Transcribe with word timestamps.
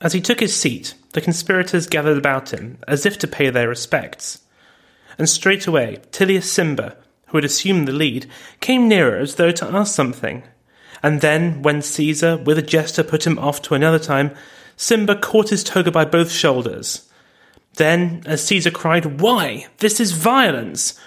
As 0.00 0.12
he 0.12 0.20
took 0.20 0.40
his 0.40 0.54
seat, 0.54 0.94
the 1.12 1.20
conspirators 1.20 1.86
gathered 1.86 2.18
about 2.18 2.52
him 2.52 2.78
as 2.86 3.06
if 3.06 3.18
to 3.18 3.26
pay 3.26 3.50
their 3.50 3.68
respects. 3.68 4.42
And 5.18 5.28
straightway 5.28 6.00
Tillius 6.12 6.46
Cimber, 6.46 6.96
who 7.28 7.38
had 7.38 7.44
assumed 7.44 7.88
the 7.88 7.92
lead, 7.92 8.26
came 8.60 8.88
nearer 8.88 9.18
as 9.18 9.36
though 9.36 9.52
to 9.52 9.66
ask 9.66 9.94
something. 9.94 10.42
And 11.02 11.20
then, 11.20 11.62
when 11.62 11.82
Caesar, 11.82 12.36
with 12.36 12.58
a 12.58 12.62
gesture, 12.62 13.04
put 13.04 13.26
him 13.26 13.38
off 13.38 13.62
to 13.62 13.74
another 13.74 13.98
time, 13.98 14.34
Cimber 14.76 15.20
caught 15.20 15.48
his 15.48 15.64
toga 15.64 15.90
by 15.90 16.04
both 16.04 16.30
shoulders. 16.30 17.08
Then, 17.74 18.22
as 18.26 18.44
Caesar 18.46 18.70
cried, 18.70 19.20
Why? 19.20 19.66
This 19.78 20.00
is 20.00 20.12
violence! 20.12 20.98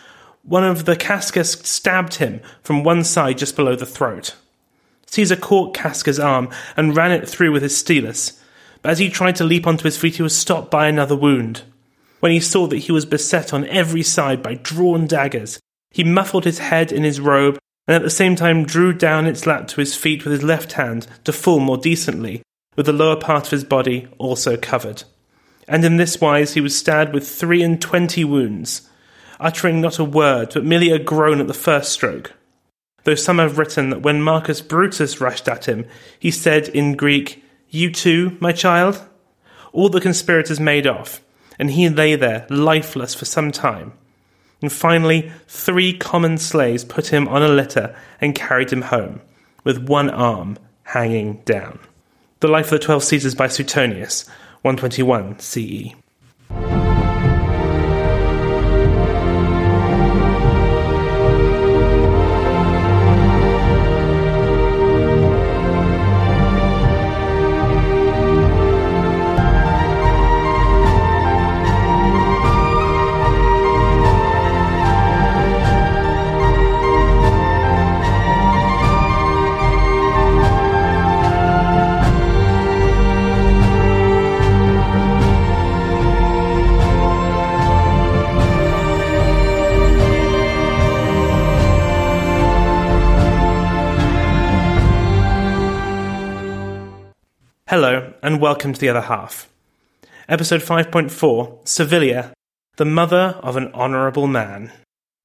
One 0.44 0.64
of 0.64 0.86
the 0.86 0.96
Cascas 0.96 1.66
stabbed 1.66 2.16
him 2.16 2.42
from 2.64 2.84
one 2.84 3.04
side 3.04 3.38
just 3.38 3.56
below 3.56 3.76
the 3.76 3.86
throat. 3.86 4.36
Caesar 5.08 5.36
caught 5.36 5.76
Casca's 5.76 6.20
arm 6.20 6.50
and 6.78 6.96
ran 6.96 7.12
it 7.12 7.28
through 7.28 7.52
with 7.52 7.62
his 7.64 7.78
stylus, 7.78 8.39
but 8.82 8.92
as 8.92 9.00
he 9.00 9.10
tried 9.10 9.36
to 9.38 9.44
leap 9.44 9.68
onto 9.68 9.84
his 9.84 9.98
feet, 9.98 10.16
he 10.16 10.24
was 10.24 10.36
stopped 10.36 10.72
by 10.72 10.88
another 10.88 11.16
wound. 11.16 11.64
When 12.20 12.32
he 12.32 12.40
saw 12.40 12.68
that 12.68 12.78
he 12.78 12.92
was 12.92 13.06
beset 13.06 13.54
on 13.54 13.66
every 13.68 14.04
side 14.04 14.44
by 14.44 14.56
drawn 14.56 15.08
daggers, 15.08 15.60
he 15.92 16.04
muffled 16.04 16.46
his 16.46 16.60
head 16.60 16.92
in 16.92 17.04
his 17.04 17.20
robe 17.20 17.58
and 17.88 17.96
at 17.96 18.04
the 18.04 18.10
same 18.10 18.36
time 18.36 18.66
drew 18.66 18.94
down 18.94 19.26
its 19.26 19.48
lap 19.48 19.68
to 19.68 19.78
his 19.80 19.96
feet 19.96 20.24
with 20.24 20.32
his 20.32 20.44
left 20.44 20.74
hand 20.74 21.08
to 21.24 21.34
fall 21.34 21.60
more 21.60 21.78
decently, 21.78 22.44
with 22.76 22.86
the 22.86 22.94
lower 22.94 23.16
part 23.16 23.46
of 23.46 23.52
his 23.52 23.64
body 23.64 24.08
also 24.20 24.56
covered. 24.56 25.04
And 25.68 25.84
in 25.84 25.98
this 25.98 26.22
wise 26.22 26.54
he 26.54 26.62
was 26.62 26.78
stabbed 26.78 27.14
with 27.14 27.28
three 27.28 27.64
and 27.64 27.82
twenty 27.82 28.24
wounds, 28.24 28.88
uttering 29.40 29.82
not 29.82 29.98
a 29.98 30.04
word, 30.04 30.52
but 30.54 30.66
merely 30.66 30.92
a 30.92 31.00
groan 31.00 31.42
at 31.42 31.48
the 31.48 31.54
first 31.54 31.92
stroke. 31.92 32.34
Though 33.06 33.16
some 33.16 33.40
have 33.40 33.58
written 33.58 33.90
that 33.90 34.04
when 34.04 34.22
Marcus 34.22 34.62
Brutus 34.62 35.20
rushed 35.20 35.48
at 35.48 35.68
him, 35.68 35.86
he 36.20 36.30
said 36.30 36.68
in 36.68 36.96
Greek, 36.96 37.44
You 37.70 37.92
too, 37.92 38.38
my 38.40 38.52
child? 38.52 39.02
All 39.72 39.90
the 39.90 40.02
conspirators 40.02 40.60
made 40.60 40.88
off, 40.88 41.22
and 41.58 41.72
he 41.72 41.90
lay 41.90 42.16
there 42.16 42.48
lifeless 42.50 43.14
for 43.14 43.26
some 43.26 43.52
time 43.52 43.94
and 44.62 44.72
finally, 44.72 45.32
three 45.48 45.98
common 45.98 46.38
slaves 46.38 46.84
put 46.84 47.08
him 47.08 47.28
on 47.28 47.42
a 47.42 47.48
litter 47.48 47.96
and 48.20 48.36
carried 48.36 48.72
him 48.72 48.84
home, 48.84 49.22
with 49.64 49.88
one 49.88 50.10
arm 50.10 50.58
hanging 50.84 51.38
down. 51.46 51.80
The 52.42 52.50
Life 52.50 52.66
of 52.66 52.72
the 52.72 52.80
Twelve 52.80 53.04
Caesars 53.04 53.36
by 53.36 53.48
Suetonius, 53.48 54.28
121 54.62 55.40
CE. 55.40 55.94
And 98.30 98.40
welcome 98.40 98.74
to 98.74 98.80
the 98.80 98.90
other 98.90 99.02
half. 99.02 99.50
Episode 100.28 100.62
5.4 100.62 101.68
Servilia, 101.68 102.32
the 102.78 102.86
mother 102.86 103.40
of 103.42 103.58
an 103.58 103.74
honourable 103.74 104.28
man. 104.28 104.72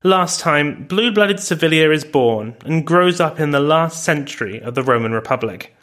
Last 0.03 0.41
time, 0.41 0.84
blue 0.84 1.12
blooded 1.12 1.37
Servilia 1.37 1.91
is 1.91 2.03
born 2.03 2.56
and 2.64 2.87
grows 2.87 3.20
up 3.20 3.38
in 3.38 3.50
the 3.50 3.60
last 3.60 4.03
century 4.03 4.59
of 4.59 4.75
the 4.75 4.82
Roman 4.82 5.12
Republic. 5.12 5.76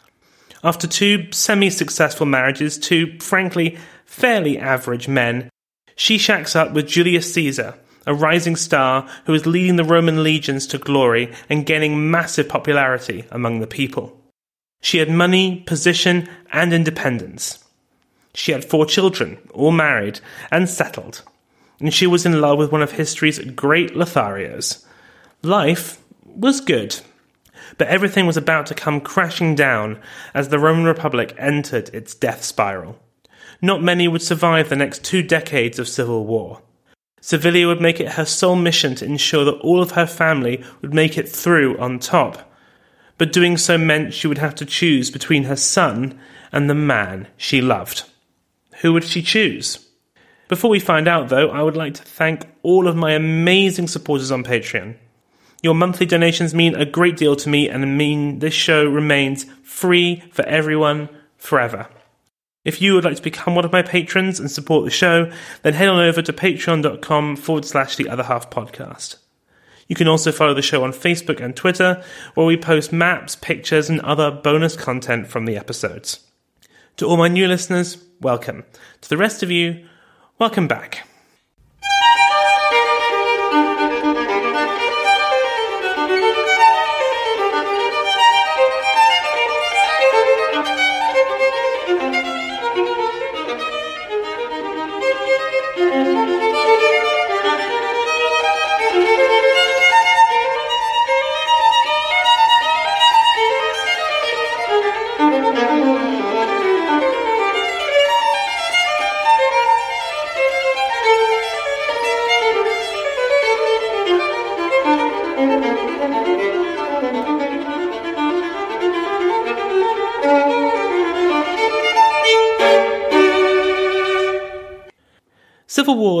After 0.64 0.88
two 0.88 1.30
semi 1.30 1.70
successful 1.70 2.26
marriages 2.26 2.76
to, 2.78 3.16
frankly, 3.20 3.78
fairly 4.04 4.58
average 4.58 5.06
men, 5.06 5.48
she 5.94 6.18
shacks 6.18 6.56
up 6.56 6.72
with 6.72 6.88
Julius 6.88 7.32
Caesar, 7.34 7.76
a 8.04 8.12
rising 8.12 8.56
star 8.56 9.08
who 9.26 9.34
is 9.34 9.46
leading 9.46 9.76
the 9.76 9.84
Roman 9.84 10.24
legions 10.24 10.66
to 10.66 10.76
glory 10.76 11.32
and 11.48 11.66
gaining 11.66 12.10
massive 12.10 12.48
popularity 12.48 13.26
among 13.30 13.60
the 13.60 13.68
people. 13.68 14.21
She 14.82 14.98
had 14.98 15.08
money, 15.08 15.60
position, 15.60 16.28
and 16.52 16.74
independence. 16.74 17.64
She 18.34 18.50
had 18.50 18.64
four 18.64 18.84
children, 18.84 19.38
all 19.54 19.70
married 19.70 20.20
and 20.50 20.68
settled, 20.68 21.22
and 21.78 21.94
she 21.94 22.06
was 22.06 22.26
in 22.26 22.40
love 22.40 22.58
with 22.58 22.72
one 22.72 22.82
of 22.82 22.92
history's 22.92 23.38
great 23.38 23.94
Lotharios. 23.94 24.84
Life 25.42 26.02
was 26.26 26.60
good, 26.60 26.98
but 27.78 27.86
everything 27.86 28.26
was 28.26 28.36
about 28.36 28.66
to 28.66 28.74
come 28.74 29.00
crashing 29.00 29.54
down 29.54 30.00
as 30.34 30.48
the 30.48 30.58
Roman 30.58 30.84
Republic 30.84 31.32
entered 31.38 31.88
its 31.94 32.12
death 32.14 32.42
spiral. 32.42 32.98
Not 33.60 33.82
many 33.82 34.08
would 34.08 34.22
survive 34.22 34.68
the 34.68 34.76
next 34.76 35.04
two 35.04 35.22
decades 35.22 35.78
of 35.78 35.88
civil 35.88 36.26
war. 36.26 36.60
Servilia 37.20 37.68
would 37.68 37.80
make 37.80 38.00
it 38.00 38.14
her 38.14 38.24
sole 38.24 38.56
mission 38.56 38.96
to 38.96 39.04
ensure 39.04 39.44
that 39.44 39.60
all 39.60 39.80
of 39.80 39.92
her 39.92 40.06
family 40.06 40.64
would 40.80 40.92
make 40.92 41.16
it 41.16 41.28
through 41.28 41.78
on 41.78 42.00
top 42.00 42.51
but 43.22 43.32
doing 43.32 43.56
so 43.56 43.78
meant 43.78 44.12
she 44.12 44.26
would 44.26 44.38
have 44.38 44.52
to 44.52 44.66
choose 44.66 45.08
between 45.08 45.44
her 45.44 45.54
son 45.54 46.18
and 46.50 46.68
the 46.68 46.74
man 46.74 47.28
she 47.36 47.60
loved. 47.60 48.02
Who 48.80 48.92
would 48.92 49.04
she 49.04 49.22
choose? 49.22 49.88
Before 50.48 50.68
we 50.68 50.80
find 50.80 51.06
out, 51.06 51.28
though, 51.28 51.48
I 51.50 51.62
would 51.62 51.76
like 51.76 51.94
to 51.94 52.02
thank 52.02 52.48
all 52.64 52.88
of 52.88 52.96
my 52.96 53.12
amazing 53.12 53.86
supporters 53.86 54.32
on 54.32 54.42
Patreon. 54.42 54.96
Your 55.62 55.76
monthly 55.76 56.04
donations 56.04 56.52
mean 56.52 56.74
a 56.74 56.84
great 56.84 57.16
deal 57.16 57.36
to 57.36 57.48
me 57.48 57.68
and 57.68 57.96
mean 57.96 58.40
this 58.40 58.54
show 58.54 58.84
remains 58.86 59.46
free 59.62 60.24
for 60.32 60.44
everyone 60.46 61.08
forever. 61.36 61.86
If 62.64 62.82
you 62.82 62.94
would 62.94 63.04
like 63.04 63.18
to 63.18 63.22
become 63.22 63.54
one 63.54 63.64
of 63.64 63.70
my 63.70 63.82
patrons 63.82 64.40
and 64.40 64.50
support 64.50 64.84
the 64.84 64.90
show, 64.90 65.30
then 65.62 65.74
head 65.74 65.88
on 65.88 66.00
over 66.00 66.22
to 66.22 66.32
patreon.com 66.32 67.36
forward 67.36 67.66
slash 67.66 67.94
the 67.94 68.08
other 68.08 68.24
half 68.24 68.50
podcast. 68.50 69.18
You 69.88 69.96
can 69.96 70.08
also 70.08 70.32
follow 70.32 70.54
the 70.54 70.62
show 70.62 70.84
on 70.84 70.92
Facebook 70.92 71.40
and 71.40 71.54
Twitter, 71.54 72.02
where 72.34 72.46
we 72.46 72.56
post 72.56 72.92
maps, 72.92 73.36
pictures, 73.36 73.90
and 73.90 74.00
other 74.00 74.30
bonus 74.30 74.76
content 74.76 75.26
from 75.26 75.44
the 75.44 75.56
episodes. 75.56 76.20
To 76.96 77.06
all 77.06 77.16
my 77.16 77.28
new 77.28 77.48
listeners, 77.48 78.02
welcome. 78.20 78.64
To 79.00 79.08
the 79.08 79.16
rest 79.16 79.42
of 79.42 79.50
you, 79.50 79.86
welcome 80.38 80.68
back. 80.68 81.06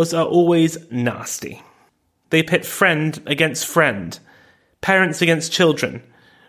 Wars 0.02 0.12
are 0.12 0.26
always 0.26 0.76
nasty. 0.90 1.62
They 2.30 2.42
pit 2.42 2.66
friend 2.66 3.22
against 3.24 3.64
friend, 3.64 4.18
parents 4.80 5.22
against 5.22 5.52
children, 5.52 6.02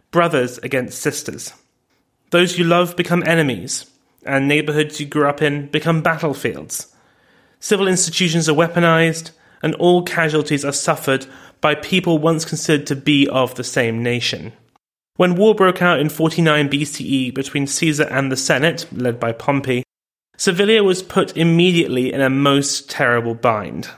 brothers 0.10 0.58
against 0.64 1.00
sisters. 1.00 1.54
Those 2.32 2.58
you 2.58 2.64
love 2.64 2.96
become 2.96 3.22
enemies, 3.28 3.86
and 4.26 4.48
neighborhoods 4.48 5.00
you 5.00 5.06
grew 5.06 5.28
up 5.28 5.40
in 5.40 5.68
become 5.68 6.02
battlefields. 6.02 6.88
Civil 7.60 7.88
institutions 7.88 8.50
are 8.50 8.56
weaponized, 8.56 9.30
and 9.62 9.76
all 9.76 10.02
casualties 10.02 10.66
are 10.66 10.72
suffered 10.72 11.28
by 11.62 11.76
people 11.76 12.18
once 12.18 12.46
considered 12.46 12.88
to 12.88 12.96
be 12.96 13.28
of 13.30 13.54
the 13.54 13.64
same 13.64 14.02
nation. 14.02 14.52
When 15.18 15.36
war 15.36 15.54
broke 15.54 15.84
out 15.84 16.00
in 16.00 16.10
49 16.10 16.70
BCE 16.70 17.36
between 17.36 17.68
Caesar 17.68 18.06
and 18.06 18.32
the 18.32 18.36
Senate, 18.50 18.88
led 18.92 19.20
by 19.20 19.32
Pompey, 19.32 19.84
Servilia 20.38 20.84
was 20.84 21.04
put 21.04 21.38
immediately 21.38 22.12
in 22.12 22.22
a 22.22 22.30
most 22.30 22.90
terrible 22.90 23.36
bind. 23.36 23.90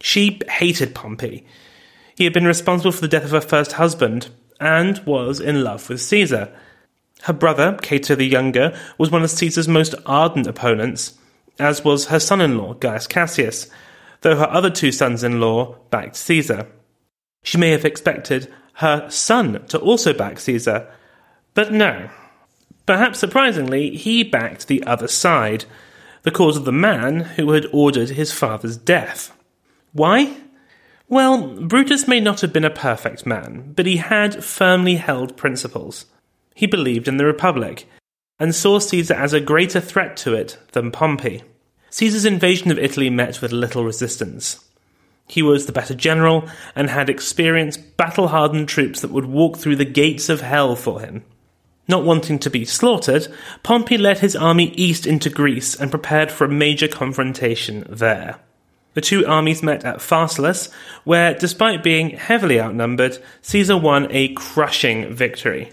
She 0.00 0.40
hated 0.48 0.94
Pompey. 0.94 1.46
He 2.16 2.24
had 2.24 2.32
been 2.32 2.46
responsible 2.46 2.92
for 2.92 3.00
the 3.00 3.08
death 3.08 3.24
of 3.24 3.30
her 3.30 3.40
first 3.40 3.72
husband 3.72 4.28
and 4.58 4.98
was 5.06 5.40
in 5.40 5.62
love 5.62 5.88
with 5.88 6.00
Caesar. 6.02 6.52
Her 7.22 7.32
brother, 7.32 7.78
Cato 7.82 8.14
the 8.14 8.24
Younger, 8.24 8.76
was 8.98 9.10
one 9.10 9.22
of 9.22 9.30
Caesar's 9.30 9.68
most 9.68 9.94
ardent 10.06 10.46
opponents, 10.46 11.18
as 11.58 11.84
was 11.84 12.06
her 12.06 12.20
son 12.20 12.40
in 12.40 12.58
law, 12.58 12.74
Gaius 12.74 13.06
Cassius, 13.06 13.68
though 14.22 14.36
her 14.36 14.50
other 14.50 14.70
two 14.70 14.92
sons 14.92 15.22
in 15.22 15.40
law 15.40 15.76
backed 15.90 16.16
Caesar. 16.16 16.66
She 17.42 17.58
may 17.58 17.70
have 17.70 17.84
expected 17.84 18.52
her 18.74 19.08
son 19.10 19.64
to 19.68 19.78
also 19.78 20.12
back 20.12 20.40
Caesar, 20.40 20.90
but 21.54 21.72
no. 21.72 22.10
Perhaps 22.90 23.20
surprisingly, 23.20 23.94
he 23.94 24.24
backed 24.24 24.66
the 24.66 24.82
other 24.82 25.06
side, 25.06 25.64
the 26.22 26.32
cause 26.32 26.56
of 26.56 26.64
the 26.64 26.72
man 26.72 27.20
who 27.20 27.52
had 27.52 27.68
ordered 27.72 28.08
his 28.08 28.32
father's 28.32 28.76
death. 28.76 29.32
Why? 29.92 30.38
Well, 31.08 31.54
Brutus 31.60 32.08
may 32.08 32.18
not 32.18 32.40
have 32.40 32.52
been 32.52 32.64
a 32.64 32.68
perfect 32.68 33.24
man, 33.24 33.74
but 33.76 33.86
he 33.86 33.98
had 33.98 34.42
firmly 34.42 34.96
held 34.96 35.36
principles. 35.36 36.06
He 36.56 36.66
believed 36.66 37.06
in 37.06 37.16
the 37.16 37.24
Republic, 37.24 37.88
and 38.40 38.52
saw 38.52 38.80
Caesar 38.80 39.14
as 39.14 39.32
a 39.32 39.40
greater 39.40 39.80
threat 39.80 40.16
to 40.16 40.34
it 40.34 40.58
than 40.72 40.90
Pompey. 40.90 41.44
Caesar's 41.90 42.24
invasion 42.24 42.72
of 42.72 42.78
Italy 42.80 43.08
met 43.08 43.40
with 43.40 43.52
little 43.52 43.84
resistance. 43.84 44.68
He 45.28 45.42
was 45.42 45.66
the 45.66 45.72
better 45.72 45.94
general 45.94 46.48
and 46.74 46.90
had 46.90 47.08
experienced 47.08 47.96
battle 47.96 48.26
hardened 48.26 48.68
troops 48.68 49.00
that 49.00 49.12
would 49.12 49.26
walk 49.26 49.58
through 49.58 49.76
the 49.76 49.84
gates 49.84 50.28
of 50.28 50.40
hell 50.40 50.74
for 50.74 50.98
him. 51.00 51.22
Not 51.90 52.04
wanting 52.04 52.38
to 52.38 52.50
be 52.50 52.64
slaughtered, 52.64 53.26
Pompey 53.64 53.98
led 53.98 54.20
his 54.20 54.36
army 54.36 54.66
east 54.76 55.08
into 55.08 55.28
Greece 55.28 55.74
and 55.74 55.90
prepared 55.90 56.30
for 56.30 56.44
a 56.44 56.48
major 56.48 56.86
confrontation 56.86 57.84
there. 57.88 58.38
The 58.94 59.00
two 59.00 59.26
armies 59.26 59.60
met 59.60 59.84
at 59.84 59.98
Pharsalus, 59.98 60.70
where, 61.02 61.34
despite 61.34 61.82
being 61.82 62.10
heavily 62.10 62.60
outnumbered, 62.60 63.18
Caesar 63.42 63.76
won 63.76 64.06
a 64.10 64.32
crushing 64.34 65.12
victory. 65.12 65.72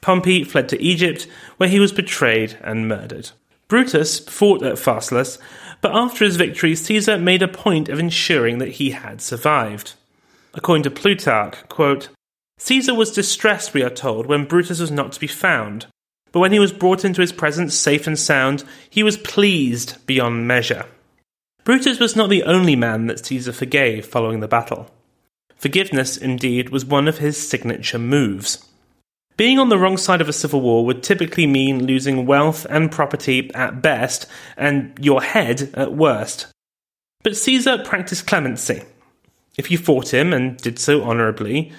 Pompey 0.00 0.44
fled 0.44 0.68
to 0.68 0.80
Egypt, 0.80 1.26
where 1.56 1.68
he 1.68 1.80
was 1.80 1.90
betrayed 1.90 2.56
and 2.62 2.86
murdered. 2.86 3.32
Brutus 3.66 4.20
fought 4.20 4.62
at 4.62 4.78
Pharsalus, 4.78 5.36
but 5.80 5.96
after 5.96 6.24
his 6.24 6.36
victory, 6.36 6.76
Caesar 6.76 7.18
made 7.18 7.42
a 7.42 7.48
point 7.48 7.88
of 7.88 7.98
ensuring 7.98 8.58
that 8.58 8.76
he 8.78 8.90
had 8.92 9.20
survived. 9.20 9.94
According 10.54 10.84
to 10.84 10.92
Plutarch, 10.92 11.68
quote, 11.68 12.08
Caesar 12.62 12.94
was 12.94 13.10
distressed, 13.10 13.72
we 13.72 13.82
are 13.82 13.88
told, 13.88 14.26
when 14.26 14.44
Brutus 14.44 14.80
was 14.80 14.90
not 14.90 15.12
to 15.12 15.20
be 15.20 15.26
found, 15.26 15.86
but 16.30 16.40
when 16.40 16.52
he 16.52 16.58
was 16.58 16.74
brought 16.74 17.06
into 17.06 17.22
his 17.22 17.32
presence 17.32 17.74
safe 17.74 18.06
and 18.06 18.18
sound, 18.18 18.64
he 18.90 19.02
was 19.02 19.16
pleased 19.16 19.96
beyond 20.06 20.46
measure. 20.46 20.84
Brutus 21.64 21.98
was 21.98 22.14
not 22.14 22.28
the 22.28 22.42
only 22.42 22.76
man 22.76 23.06
that 23.06 23.24
Caesar 23.24 23.52
forgave 23.52 24.04
following 24.04 24.40
the 24.40 24.46
battle. 24.46 24.90
Forgiveness, 25.56 26.18
indeed, 26.18 26.68
was 26.68 26.84
one 26.84 27.08
of 27.08 27.18
his 27.18 27.48
signature 27.48 27.98
moves. 27.98 28.68
Being 29.38 29.58
on 29.58 29.70
the 29.70 29.78
wrong 29.78 29.96
side 29.96 30.20
of 30.20 30.28
a 30.28 30.32
civil 30.34 30.60
war 30.60 30.84
would 30.84 31.02
typically 31.02 31.46
mean 31.46 31.86
losing 31.86 32.26
wealth 32.26 32.66
and 32.68 32.92
property 32.92 33.50
at 33.54 33.80
best, 33.80 34.26
and 34.58 34.92
your 35.00 35.22
head 35.22 35.70
at 35.72 35.94
worst. 35.94 36.46
But 37.22 37.38
Caesar 37.38 37.78
practiced 37.78 38.26
clemency. 38.26 38.82
If 39.56 39.70
you 39.70 39.78
fought 39.78 40.12
him 40.12 40.34
and 40.34 40.58
did 40.58 40.78
so 40.78 41.02
honourably, 41.02 41.72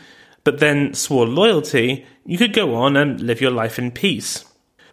but 0.44 0.60
then 0.60 0.94
swore 0.94 1.26
loyalty, 1.26 2.06
you 2.26 2.38
could 2.38 2.54
go 2.54 2.76
on 2.76 2.98
and 2.98 3.22
live 3.22 3.42
your 3.42 3.52
life 3.52 3.78
in 3.78 3.92
peace. 3.92 4.46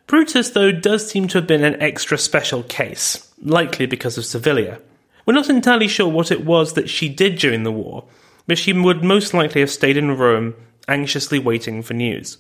Brutus, 0.07 0.51
though, 0.51 0.73
does 0.73 1.09
seem 1.09 1.29
to 1.29 1.39
have 1.39 1.47
been 1.47 1.65
an 1.65 1.81
extra 1.83 2.17
special 2.17 2.63
case, 2.63 3.33
likely 3.43 3.87
because 3.87 4.17
of 4.17 4.25
Servilia. 4.25 4.81
We're 5.27 5.35
not 5.35 5.51
entirely 5.51 5.89
sure 5.89 6.09
what 6.09 6.31
it 6.31 6.45
was 6.45 6.73
that 6.73 6.89
she 6.89 7.09
did 7.09 7.37
during 7.37 7.63
the 7.63 7.73
war, 7.73 8.05
but 8.47 8.57
she 8.57 8.73
would 8.73 9.05
most 9.05 9.35
likely 9.35 9.61
have 9.61 9.71
stayed 9.71 9.99
in 9.99 10.17
Rome, 10.17 10.55
anxiously 10.89 11.39
waiting 11.39 11.83
for 11.83 11.93
news. 11.93 12.39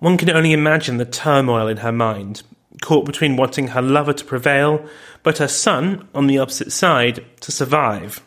One 0.00 0.16
can 0.16 0.30
only 0.30 0.52
imagine 0.52 0.96
the 0.96 1.04
turmoil 1.04 1.68
in 1.68 1.78
her 1.78 1.92
mind, 1.92 2.42
caught 2.82 3.06
between 3.06 3.36
wanting 3.36 3.68
her 3.68 3.80
lover 3.80 4.12
to 4.12 4.24
prevail, 4.24 4.84
but 5.22 5.38
her 5.38 5.48
son, 5.48 6.08
on 6.12 6.26
the 6.26 6.38
opposite 6.38 6.72
side, 6.72 7.24
to 7.40 7.52
survive. 7.52 8.20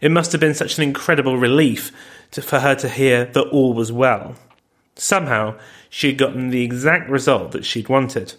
It 0.00 0.10
must 0.10 0.32
have 0.32 0.40
been 0.40 0.54
such 0.54 0.76
an 0.76 0.84
incredible 0.84 1.38
relief 1.38 1.92
to, 2.32 2.42
for 2.42 2.60
her 2.60 2.74
to 2.76 2.88
hear 2.88 3.26
that 3.26 3.48
all 3.48 3.74
was 3.74 3.92
well. 3.92 4.36
Somehow, 4.94 5.58
she 5.88 6.08
had 6.08 6.18
gotten 6.18 6.50
the 6.50 6.62
exact 6.62 7.08
result 7.08 7.52
that 7.52 7.64
she'd 7.64 7.88
wanted. 7.88 8.34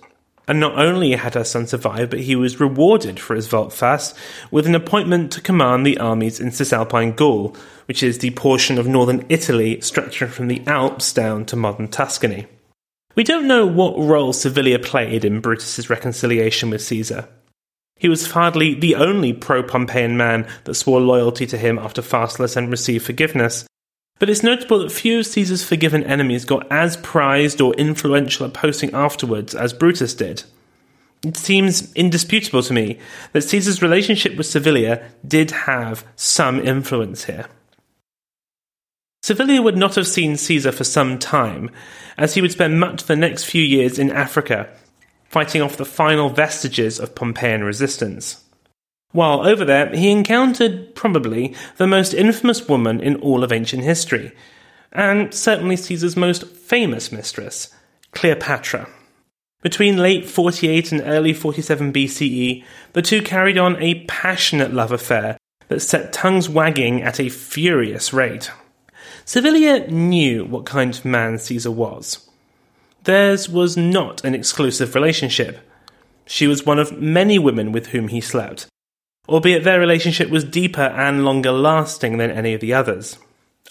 And 0.48 0.60
not 0.60 0.78
only 0.78 1.12
had 1.12 1.36
her 1.36 1.44
son 1.44 1.68
survived, 1.68 2.12
but 2.12 2.22
he 2.22 2.36
was 2.36 2.60
rewarded 2.60 3.20
for 3.20 3.36
his 3.36 3.48
volte-face 3.48 4.14
with 4.50 4.66
an 4.66 4.76
appointment 4.76 5.32
to 5.34 5.42
command 5.42 5.86
the 5.86 5.98
armies 5.98 6.40
in 6.40 6.52
Cisalpine 6.52 7.14
Gaul, 7.14 7.56
which 7.86 8.04
is 8.04 8.18
the 8.18 8.32
portion 8.32 8.78
of 8.78 8.88
northern 8.88 9.26
Italy 9.30 9.80
stretching 9.82 10.28
from 10.28 10.48
the 10.48 10.62
Alps 10.68 11.14
down 11.14 11.46
to 11.46 11.56
modern 11.56 11.88
Tuscany. 11.88 12.48
We 13.16 13.24
don't 13.24 13.48
know 13.48 13.66
what 13.66 13.98
role 13.98 14.34
Servilia 14.34 14.80
played 14.80 15.26
in 15.26 15.42
Brutus's 15.42 15.90
reconciliation 15.90 16.70
with 16.70 16.82
Caesar. 16.82 17.28
He 17.98 18.10
was 18.10 18.32
hardly 18.32 18.74
the 18.74 18.96
only 18.96 19.32
pro 19.32 19.62
Pompeian 19.62 20.18
man 20.18 20.48
that 20.64 20.74
swore 20.74 21.02
loyalty 21.02 21.46
to 21.46 21.58
him 21.58 21.78
after 21.78 22.02
Pharsalus 22.02 22.58
and 22.58 22.72
received 22.72 23.06
forgiveness, 23.06 23.66
but 24.22 24.30
it's 24.30 24.44
notable 24.44 24.78
that 24.78 24.92
few 24.92 25.18
of 25.18 25.26
Caesar's 25.26 25.64
forgiven 25.64 26.04
enemies 26.04 26.46
got 26.46 26.72
as 26.72 26.96
prized 26.98 27.60
or 27.60 27.74
influential 27.74 28.46
a 28.46 28.50
posting 28.50 28.94
afterwards 28.94 29.56
as 29.56 29.74
Brutus 29.74 30.14
did. 30.14 30.44
It 31.26 31.36
seems 31.36 31.92
indisputable 31.94 32.62
to 32.62 32.72
me 32.72 33.00
that 33.32 33.42
Caesar's 33.42 33.82
relationship 33.82 34.38
with 34.38 34.46
Servilia 34.46 35.04
did 35.28 35.50
have 35.50 36.06
some 36.16 36.60
influence 36.60 37.24
here. 37.24 37.48
Servilia 39.24 39.64
would 39.64 39.76
not 39.76 39.96
have 39.96 40.06
seen 40.06 40.38
Caesar 40.38 40.72
for 40.72 40.84
some 40.84 41.18
time, 41.18 41.72
as 42.16 42.36
he 42.36 42.42
would 42.44 42.52
spend 42.52 42.80
much 42.80 43.02
of 43.02 43.08
the 43.08 43.16
next 43.16 43.46
few 43.46 43.64
years 43.64 43.98
in 43.98 44.12
Africa, 44.12 44.70
fighting 45.30 45.64
off 45.64 45.78
the 45.78 45.84
final 45.84 46.30
vestiges 46.30 47.00
of 47.00 47.16
Pompeian 47.16 47.64
resistance. 47.66 48.44
While 49.12 49.46
over 49.46 49.66
there, 49.66 49.94
he 49.94 50.10
encountered, 50.10 50.96
probably, 50.96 51.54
the 51.78 51.88
most 51.88 52.14
infamous 52.14 52.68
woman 52.68 53.02
in 53.02 53.18
all 53.18 53.44
of 53.44 53.52
ancient 53.52 53.84
history, 53.84 54.32
and 54.92 55.34
certainly 55.34 55.76
Caesar's 55.76 56.16
most 56.16 56.46
famous 56.48 57.12
mistress, 57.12 57.74
Cleopatra. 58.12 58.88
Between 59.62 59.98
late 59.98 60.26
48 60.26 60.92
and 60.92 61.02
early 61.06 61.34
47 61.34 61.94
BCE, 61.94 62.64
the 62.94 63.02
two 63.02 63.22
carried 63.22 63.58
on 63.58 63.82
a 63.82 64.06
passionate 64.06 64.74
love 64.74 64.92
affair 64.92 65.38
that 65.68 65.82
set 65.82 66.12
tongues 66.12 66.50
wagging 66.50 67.02
at 67.02 67.20
a 67.20 67.30
furious 67.30 68.12
rate. 68.12 68.52
Servilia 69.24 69.88
knew 69.88 70.46
what 70.46 70.66
kind 70.66 70.96
of 70.96 71.06
man 71.06 71.38
Caesar 71.38 71.72
was. 71.72 72.28
Theirs 73.04 73.48
was 73.48 73.78
not 73.78 74.24
an 74.24 74.34
exclusive 74.36 74.96
relationship. 74.96 75.60
She 76.26 76.48
was 76.48 76.66
one 76.66 76.80
of 76.80 77.00
many 77.00 77.38
women 77.38 77.72
with 77.72 77.88
whom 77.88 78.08
he 78.08 78.20
slept, 78.20 78.68
albeit 79.32 79.64
their 79.64 79.80
relationship 79.80 80.30
was 80.30 80.44
deeper 80.44 80.82
and 80.82 81.26
longer 81.26 81.52
lasting 81.52 82.18
than 82.18 82.32
any 82.32 82.54
of 82.54 82.62
the 82.62 82.74
others. 82.74 83.18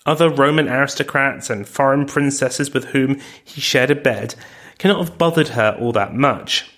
Other 0.07 0.31
Roman 0.31 0.69
aristocrats 0.69 1.51
and 1.51 1.69
foreign 1.69 2.07
princesses 2.07 2.73
with 2.73 2.87
whom 2.87 3.21
he 3.45 3.61
shared 3.61 3.91
a 3.91 3.95
bed 3.95 4.35
cannot 4.79 5.07
have 5.07 5.19
bothered 5.19 5.49
her 5.49 5.77
all 5.79 5.93
that 5.93 6.15
much. 6.15 6.71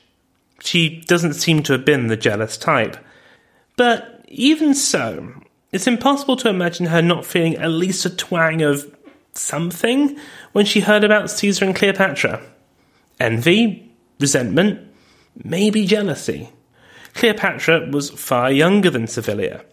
She 0.61 1.01
doesn't 1.07 1.35
seem 1.35 1.63
to 1.65 1.73
have 1.73 1.85
been 1.85 2.09
the 2.09 2.17
jealous 2.17 2.57
type. 2.57 2.97
But 3.77 4.25
even 4.29 4.75
so, 4.75 5.33
it's 5.71 5.87
impossible 5.87 6.37
to 6.37 6.49
imagine 6.49 6.87
her 6.87 7.01
not 7.01 7.25
feeling 7.25 7.57
at 7.57 7.71
least 7.71 8.05
a 8.05 8.11
twang 8.11 8.61
of 8.63 8.95
something 9.35 10.19
when 10.53 10.67
she 10.67 10.81
heard 10.81 11.05
about 11.05 11.31
Caesar 11.31 11.65
and 11.65 11.75
Cleopatra. 11.75 12.43
Envy, 13.19 13.91
resentment, 14.19 14.81
maybe 15.43 15.87
jealousy. 15.87 16.51
Cleopatra 17.15 17.89
was 17.91 18.11
far 18.11 18.51
younger 18.51 18.91
than 18.91 19.07
Servilia. 19.07 19.65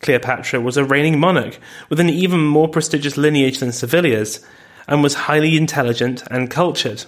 Cleopatra 0.00 0.60
was 0.60 0.76
a 0.76 0.84
reigning 0.84 1.18
monarch 1.18 1.58
with 1.88 2.00
an 2.00 2.08
even 2.08 2.44
more 2.44 2.68
prestigious 2.68 3.16
lineage 3.16 3.58
than 3.58 3.72
Servilia's, 3.72 4.44
and 4.86 5.02
was 5.02 5.14
highly 5.14 5.56
intelligent 5.56 6.22
and 6.30 6.50
cultured. 6.50 7.04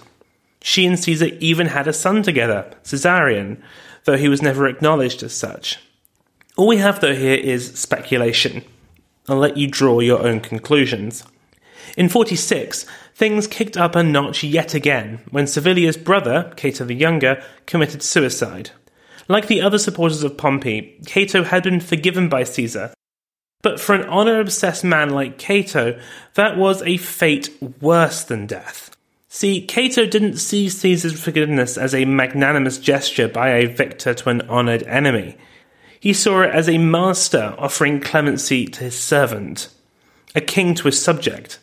She 0.61 0.85
and 0.85 0.99
Caesar 0.99 1.29
even 1.39 1.67
had 1.67 1.87
a 1.87 1.93
son 1.93 2.21
together, 2.21 2.71
Caesarion, 2.83 3.61
though 4.03 4.17
he 4.17 4.29
was 4.29 4.41
never 4.41 4.67
acknowledged 4.67 5.23
as 5.23 5.33
such. 5.33 5.79
All 6.55 6.67
we 6.67 6.77
have, 6.77 6.99
though, 6.99 7.15
here 7.15 7.35
is 7.35 7.73
speculation. 7.79 8.63
I'll 9.27 9.37
let 9.37 9.57
you 9.57 9.67
draw 9.67 9.99
your 9.99 10.21
own 10.21 10.41
conclusions. 10.41 11.23
In 11.97 12.09
46, 12.09 12.85
things 13.15 13.47
kicked 13.47 13.77
up 13.77 13.95
a 13.95 14.03
notch 14.03 14.43
yet 14.43 14.73
again 14.73 15.21
when 15.31 15.47
Servilia's 15.47 15.97
brother, 15.97 16.53
Cato 16.55 16.85
the 16.85 16.93
Younger, 16.93 17.41
committed 17.65 18.03
suicide. 18.03 18.71
Like 19.27 19.47
the 19.47 19.61
other 19.61 19.77
supporters 19.77 20.23
of 20.23 20.37
Pompey, 20.37 20.99
Cato 21.05 21.43
had 21.43 21.63
been 21.63 21.79
forgiven 21.79 22.29
by 22.29 22.43
Caesar. 22.43 22.93
But 23.61 23.79
for 23.79 23.93
an 23.93 24.07
honor 24.09 24.39
obsessed 24.39 24.83
man 24.83 25.11
like 25.11 25.37
Cato, 25.37 25.99
that 26.33 26.57
was 26.57 26.81
a 26.81 26.97
fate 26.97 27.49
worse 27.81 28.23
than 28.23 28.47
death. 28.47 28.95
See, 29.29 29.61
Cato 29.61 30.05
didn't 30.05 30.37
see 30.37 30.67
Caesar's 30.67 31.17
forgiveness 31.17 31.77
as 31.77 31.95
a 31.95 32.05
magnanimous 32.05 32.79
gesture 32.79 33.27
by 33.27 33.51
a 33.51 33.67
victor 33.67 34.13
to 34.13 34.29
an 34.29 34.41
honored 34.49 34.83
enemy. 34.83 35.37
He 35.99 36.13
saw 36.13 36.41
it 36.41 36.53
as 36.53 36.67
a 36.67 36.79
master 36.79 37.55
offering 37.57 38.01
clemency 38.01 38.65
to 38.65 38.85
his 38.85 38.99
servant, 38.99 39.69
a 40.35 40.41
king 40.41 40.73
to 40.75 40.83
his 40.85 41.01
subject. 41.01 41.59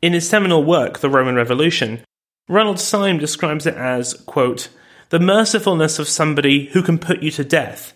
In 0.00 0.12
his 0.12 0.28
seminal 0.28 0.64
work, 0.64 1.00
The 1.00 1.10
Roman 1.10 1.34
Revolution, 1.34 2.00
Ronald 2.48 2.80
Syme 2.80 3.18
describes 3.18 3.66
it 3.66 3.74
as, 3.74 4.14
quote, 4.14 4.70
the 5.10 5.18
mercifulness 5.18 5.98
of 5.98 6.08
somebody 6.08 6.66
who 6.66 6.82
can 6.82 6.98
put 6.98 7.22
you 7.22 7.30
to 7.32 7.44
death. 7.44 7.92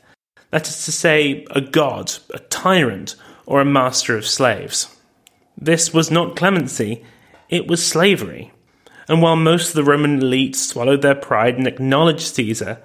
That 0.50 0.68
is 0.68 0.84
to 0.84 0.92
say, 0.92 1.46
a 1.50 1.60
god, 1.60 2.12
a 2.32 2.40
tyrant, 2.40 3.16
or 3.46 3.60
a 3.60 3.64
master 3.64 4.16
of 4.16 4.26
slaves. 4.26 4.94
This 5.56 5.94
was 5.94 6.10
not 6.10 6.36
clemency, 6.36 7.04
it 7.48 7.68
was 7.68 7.86
slavery. 7.86 8.52
And 9.08 9.22
while 9.22 9.36
most 9.36 9.68
of 9.68 9.74
the 9.74 9.84
Roman 9.84 10.20
elite 10.20 10.56
swallowed 10.56 11.02
their 11.02 11.14
pride 11.14 11.56
and 11.56 11.68
acknowledged 11.68 12.34
Caesar, 12.34 12.80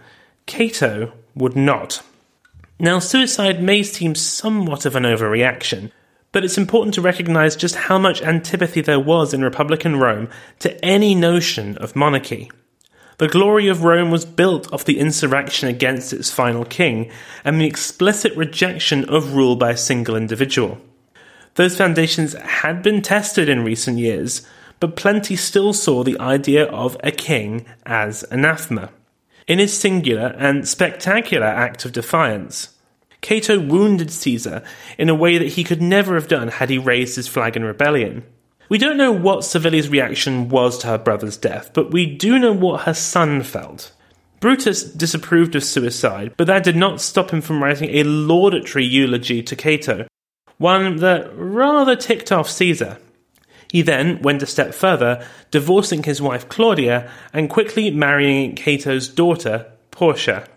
Cato 0.45 1.13
would 1.33 1.55
not. 1.55 2.03
Now, 2.79 2.99
suicide 2.99 3.63
may 3.63 3.83
seem 3.83 4.15
somewhat 4.15 4.85
of 4.85 4.95
an 4.95 5.03
overreaction, 5.03 5.91
but 6.31 6.45
it's 6.45 6.57
important 6.57 6.93
to 6.95 7.01
recognize 7.01 7.55
just 7.55 7.75
how 7.75 7.97
much 7.97 8.21
antipathy 8.21 8.81
there 8.81 8.99
was 8.99 9.33
in 9.33 9.43
Republican 9.43 9.95
Rome 9.95 10.29
to 10.59 10.85
any 10.85 11.15
notion 11.15 11.77
of 11.77 11.95
monarchy. 11.95 12.51
The 13.19 13.27
glory 13.27 13.67
of 13.67 13.83
Rome 13.83 14.11
was 14.11 14.23
built 14.23 14.71
off 14.71 14.85
the 14.85 14.97
insurrection 14.97 15.67
against 15.67 16.13
its 16.13 16.31
final 16.31 16.63
king 16.63 17.11
and 17.43 17.59
the 17.59 17.65
explicit 17.65 18.33
rejection 18.37 19.03
of 19.09 19.33
rule 19.33 19.57
by 19.57 19.71
a 19.71 19.77
single 19.77 20.15
individual. 20.15 20.77
Those 21.55 21.75
foundations 21.75 22.31
had 22.33 22.81
been 22.81 23.01
tested 23.01 23.49
in 23.49 23.65
recent 23.65 23.97
years, 23.97 24.47
but 24.79 24.95
plenty 24.95 25.35
still 25.35 25.73
saw 25.73 26.01
the 26.01 26.17
idea 26.17 26.63
of 26.67 26.95
a 27.03 27.11
king 27.11 27.65
as 27.85 28.23
anathema. 28.31 28.89
In 29.47 29.59
his 29.59 29.77
singular 29.77 30.33
and 30.37 30.65
spectacular 30.65 31.45
act 31.45 31.83
of 31.83 31.91
defiance, 31.91 32.69
Cato 33.19 33.59
wounded 33.59 34.11
Caesar 34.11 34.63
in 34.97 35.09
a 35.09 35.15
way 35.15 35.37
that 35.37 35.49
he 35.49 35.65
could 35.65 35.81
never 35.81 36.15
have 36.15 36.29
done 36.29 36.47
had 36.47 36.69
he 36.69 36.77
raised 36.77 37.17
his 37.17 37.27
flag 37.27 37.57
in 37.57 37.65
rebellion. 37.65 38.23
We 38.69 38.77
don't 38.77 38.97
know 38.97 39.11
what 39.11 39.43
Servilia's 39.43 39.89
reaction 39.89 40.47
was 40.47 40.77
to 40.79 40.87
her 40.87 40.99
brother's 40.99 41.37
death, 41.37 41.71
but 41.73 41.89
we 41.91 42.05
do 42.05 42.37
know 42.37 42.53
what 42.53 42.81
her 42.81 42.93
son 42.93 43.41
felt. 43.41 43.91
Brutus 44.39 44.83
disapproved 44.83 45.55
of 45.55 45.63
suicide, 45.63 46.33
but 46.37 46.45
that 46.45 46.63
did 46.63 46.75
not 46.75 47.01
stop 47.01 47.31
him 47.31 47.41
from 47.41 47.63
writing 47.63 47.89
a 47.89 48.03
laudatory 48.03 48.85
eulogy 48.85 49.41
to 49.41 49.55
Cato, 49.55 50.05
one 50.59 50.97
that 50.97 51.35
rather 51.35 51.95
ticked 51.95 52.31
off 52.31 52.47
Caesar. 52.49 52.99
He 53.71 53.81
then 53.81 54.21
went 54.21 54.43
a 54.43 54.47
step 54.47 54.75
further, 54.75 55.25
divorcing 55.49 56.03
his 56.03 56.21
wife 56.21 56.47
Claudia 56.47 57.11
and 57.33 57.49
quickly 57.49 57.89
marrying 57.89 58.55
Cato's 58.55 59.07
daughter, 59.07 59.71
Portia. 59.89 60.47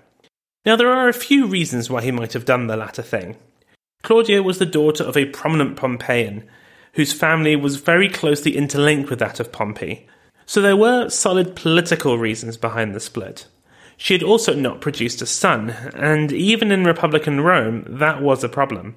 Now, 0.67 0.77
there 0.77 0.93
are 0.93 1.09
a 1.09 1.15
few 1.15 1.47
reasons 1.47 1.89
why 1.89 2.03
he 2.03 2.13
might 2.13 2.35
have 2.35 2.45
done 2.45 2.67
the 2.67 2.77
latter 2.77 3.03
thing. 3.03 3.37
Claudia 4.03 4.43
was 4.43 4.59
the 4.59 4.67
daughter 4.67 5.03
of 5.03 5.17
a 5.17 5.27
prominent 5.27 5.77
Pompeian, 5.77 6.45
whose 6.95 7.13
family 7.13 7.57
was 7.57 7.77
very 7.77 8.09
closely 8.09 8.57
interlinked 8.57 9.11
with 9.11 9.19
that 9.19 9.41
of 9.41 9.53
Pompey. 9.53 10.07
So 10.47 10.61
there 10.61 10.77
were 10.77 11.09
solid 11.09 11.57
political 11.57 12.19
reasons 12.19 12.57
behind 12.57 12.95
the 12.95 13.01
split. 13.01 13.47
She 13.97 14.15
had 14.15 14.23
also 14.23 14.55
not 14.55 14.81
produced 14.81 15.23
a 15.23 15.27
son, 15.27 15.71
and 15.95 16.33
even 16.33 16.73
in 16.73 16.85
Republican 16.85 17.41
Rome, 17.41 17.85
that 17.89 18.21
was 18.21 18.43
a 18.43 18.49
problem. 18.49 18.97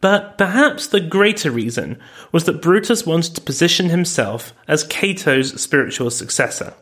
But 0.00 0.36
perhaps 0.36 0.86
the 0.86 1.00
greater 1.00 1.50
reason 1.50 1.98
was 2.30 2.44
that 2.44 2.60
Brutus 2.60 3.06
wanted 3.06 3.34
to 3.36 3.40
position 3.40 3.88
himself 3.88 4.52
as 4.68 4.84
Cato's 4.84 5.58
spiritual 5.60 6.10
successor, 6.10 6.74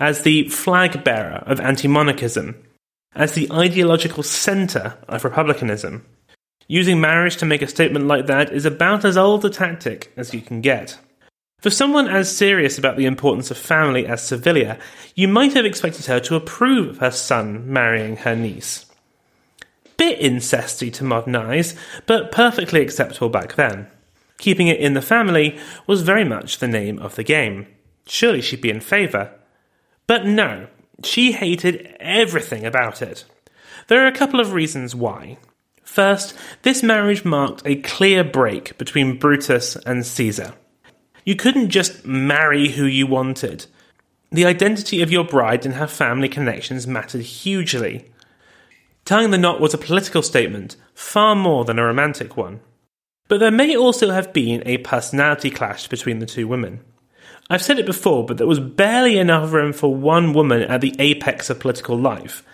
as 0.00 0.22
the 0.22 0.48
flag 0.48 1.04
bearer 1.04 1.44
of 1.46 1.60
anti 1.60 1.86
monarchism, 1.86 2.56
as 3.14 3.34
the 3.34 3.50
ideological 3.52 4.24
centre 4.24 4.98
of 5.06 5.24
republicanism. 5.24 6.04
Using 6.70 7.00
marriage 7.00 7.38
to 7.38 7.46
make 7.46 7.62
a 7.62 7.66
statement 7.66 8.06
like 8.06 8.26
that 8.26 8.52
is 8.52 8.66
about 8.66 9.04
as 9.04 9.16
old 9.16 9.42
a 9.46 9.50
tactic 9.50 10.12
as 10.18 10.34
you 10.34 10.42
can 10.42 10.60
get. 10.60 10.98
For 11.60 11.70
someone 11.70 12.06
as 12.06 12.36
serious 12.36 12.76
about 12.76 12.98
the 12.98 13.06
importance 13.06 13.50
of 13.50 13.56
family 13.56 14.06
as 14.06 14.22
Servilia, 14.22 14.78
you 15.14 15.28
might 15.28 15.54
have 15.54 15.64
expected 15.64 16.04
her 16.06 16.20
to 16.20 16.36
approve 16.36 16.90
of 16.90 16.98
her 16.98 17.10
son 17.10 17.72
marrying 17.72 18.18
her 18.18 18.36
niece. 18.36 18.84
Bit 19.96 20.20
incesty 20.20 20.92
to 20.92 21.04
modern 21.04 21.34
eyes, 21.34 21.74
but 22.06 22.30
perfectly 22.30 22.82
acceptable 22.82 23.30
back 23.30 23.54
then. 23.54 23.88
Keeping 24.36 24.68
it 24.68 24.78
in 24.78 24.92
the 24.92 25.02
family 25.02 25.58
was 25.86 26.02
very 26.02 26.22
much 26.22 26.58
the 26.58 26.68
name 26.68 26.98
of 26.98 27.16
the 27.16 27.24
game. 27.24 27.66
Surely 28.06 28.42
she'd 28.42 28.60
be 28.60 28.70
in 28.70 28.80
favour. 28.80 29.32
But 30.06 30.26
no, 30.26 30.68
she 31.02 31.32
hated 31.32 31.96
everything 31.98 32.64
about 32.64 33.00
it. 33.02 33.24
There 33.88 34.04
are 34.04 34.06
a 34.06 34.12
couple 34.12 34.38
of 34.38 34.52
reasons 34.52 34.94
why. 34.94 35.38
First, 35.88 36.34
this 36.62 36.82
marriage 36.82 37.24
marked 37.24 37.62
a 37.64 37.74
clear 37.80 38.22
break 38.22 38.76
between 38.76 39.18
Brutus 39.18 39.74
and 39.74 40.04
Caesar. 40.06 40.52
You 41.24 41.34
couldn't 41.34 41.70
just 41.70 42.06
marry 42.06 42.68
who 42.68 42.84
you 42.84 43.06
wanted. 43.06 43.66
The 44.30 44.44
identity 44.44 45.00
of 45.00 45.10
your 45.10 45.24
bride 45.24 45.64
and 45.64 45.74
her 45.76 45.88
family 45.88 46.28
connections 46.28 46.86
mattered 46.86 47.22
hugely. 47.22 48.04
Tying 49.06 49.30
the 49.30 49.38
knot 49.38 49.60
was 49.60 49.72
a 49.72 49.78
political 49.78 50.22
statement, 50.22 50.76
far 50.94 51.34
more 51.34 51.64
than 51.64 51.78
a 51.78 51.84
romantic 51.84 52.36
one. 52.36 52.60
But 53.26 53.40
there 53.40 53.50
may 53.50 53.74
also 53.74 54.10
have 54.10 54.34
been 54.34 54.62
a 54.66 54.78
personality 54.78 55.50
clash 55.50 55.88
between 55.88 56.18
the 56.18 56.26
two 56.26 56.46
women. 56.46 56.80
I've 57.50 57.62
said 57.62 57.78
it 57.78 57.86
before, 57.86 58.26
but 58.26 58.36
there 58.36 58.46
was 58.46 58.60
barely 58.60 59.18
enough 59.18 59.52
room 59.52 59.72
for 59.72 59.92
one 59.92 60.34
woman 60.34 60.62
at 60.62 60.82
the 60.82 60.94
apex 60.98 61.48
of 61.50 61.58
political 61.58 61.98
life. 61.98 62.44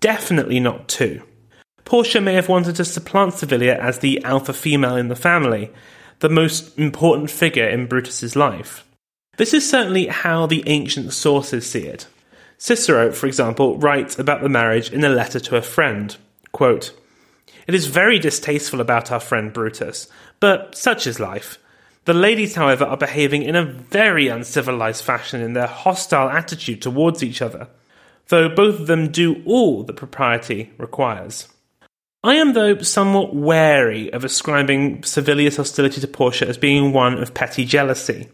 Definitely 0.00 0.60
not 0.60 0.88
two. 0.88 1.22
Portia 1.86 2.20
may 2.20 2.34
have 2.34 2.48
wanted 2.48 2.74
to 2.76 2.84
supplant 2.84 3.34
Servilia 3.34 3.78
as 3.78 4.00
the 4.00 4.22
alpha 4.24 4.52
female 4.52 4.96
in 4.96 5.06
the 5.06 5.14
family, 5.14 5.70
the 6.18 6.28
most 6.28 6.76
important 6.76 7.30
figure 7.30 7.68
in 7.68 7.86
Brutus's 7.86 8.34
life. 8.34 8.84
This 9.36 9.54
is 9.54 9.70
certainly 9.70 10.08
how 10.08 10.46
the 10.46 10.64
ancient 10.66 11.12
sources 11.12 11.64
see 11.64 11.86
it. 11.86 12.08
Cicero, 12.58 13.12
for 13.12 13.28
example, 13.28 13.78
writes 13.78 14.18
about 14.18 14.42
the 14.42 14.48
marriage 14.48 14.90
in 14.90 15.04
a 15.04 15.08
letter 15.08 15.38
to 15.38 15.56
a 15.56 15.62
friend. 15.62 16.16
Quote, 16.50 16.92
it 17.68 17.74
is 17.74 17.86
very 17.86 18.18
distasteful 18.18 18.80
about 18.80 19.12
our 19.12 19.20
friend 19.20 19.52
Brutus, 19.52 20.08
but 20.40 20.76
such 20.76 21.06
is 21.06 21.20
life. 21.20 21.56
The 22.04 22.14
ladies, 22.14 22.56
however, 22.56 22.84
are 22.84 22.96
behaving 22.96 23.44
in 23.44 23.54
a 23.54 23.64
very 23.64 24.26
uncivilized 24.26 25.04
fashion 25.04 25.40
in 25.40 25.52
their 25.52 25.68
hostile 25.68 26.30
attitude 26.30 26.82
towards 26.82 27.22
each 27.22 27.40
other, 27.40 27.68
though 28.26 28.48
both 28.48 28.80
of 28.80 28.86
them 28.88 29.12
do 29.12 29.40
all 29.46 29.84
that 29.84 29.96
propriety 29.96 30.72
requires. 30.78 31.46
I 32.26 32.34
am, 32.34 32.54
though, 32.54 32.76
somewhat 32.78 33.36
wary 33.36 34.12
of 34.12 34.24
ascribing 34.24 35.04
Servilia's 35.04 35.58
hostility 35.58 36.00
to 36.00 36.08
Portia 36.08 36.48
as 36.48 36.58
being 36.58 36.92
one 36.92 37.22
of 37.22 37.34
petty 37.34 37.64
jealousy. 37.64 38.28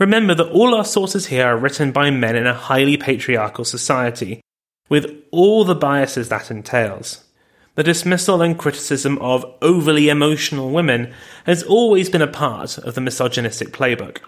Remember 0.00 0.34
that 0.34 0.50
all 0.50 0.74
our 0.74 0.84
sources 0.84 1.26
here 1.26 1.46
are 1.46 1.56
written 1.56 1.92
by 1.92 2.10
men 2.10 2.34
in 2.34 2.48
a 2.48 2.52
highly 2.52 2.96
patriarchal 2.96 3.64
society, 3.64 4.40
with 4.88 5.08
all 5.30 5.64
the 5.64 5.76
biases 5.76 6.28
that 6.30 6.50
entails. 6.50 7.22
The 7.76 7.84
dismissal 7.84 8.42
and 8.42 8.58
criticism 8.58 9.16
of 9.18 9.46
overly 9.62 10.08
emotional 10.08 10.72
women 10.72 11.14
has 11.46 11.62
always 11.62 12.10
been 12.10 12.22
a 12.22 12.26
part 12.26 12.78
of 12.78 12.96
the 12.96 13.00
misogynistic 13.00 13.68
playbook. 13.68 14.18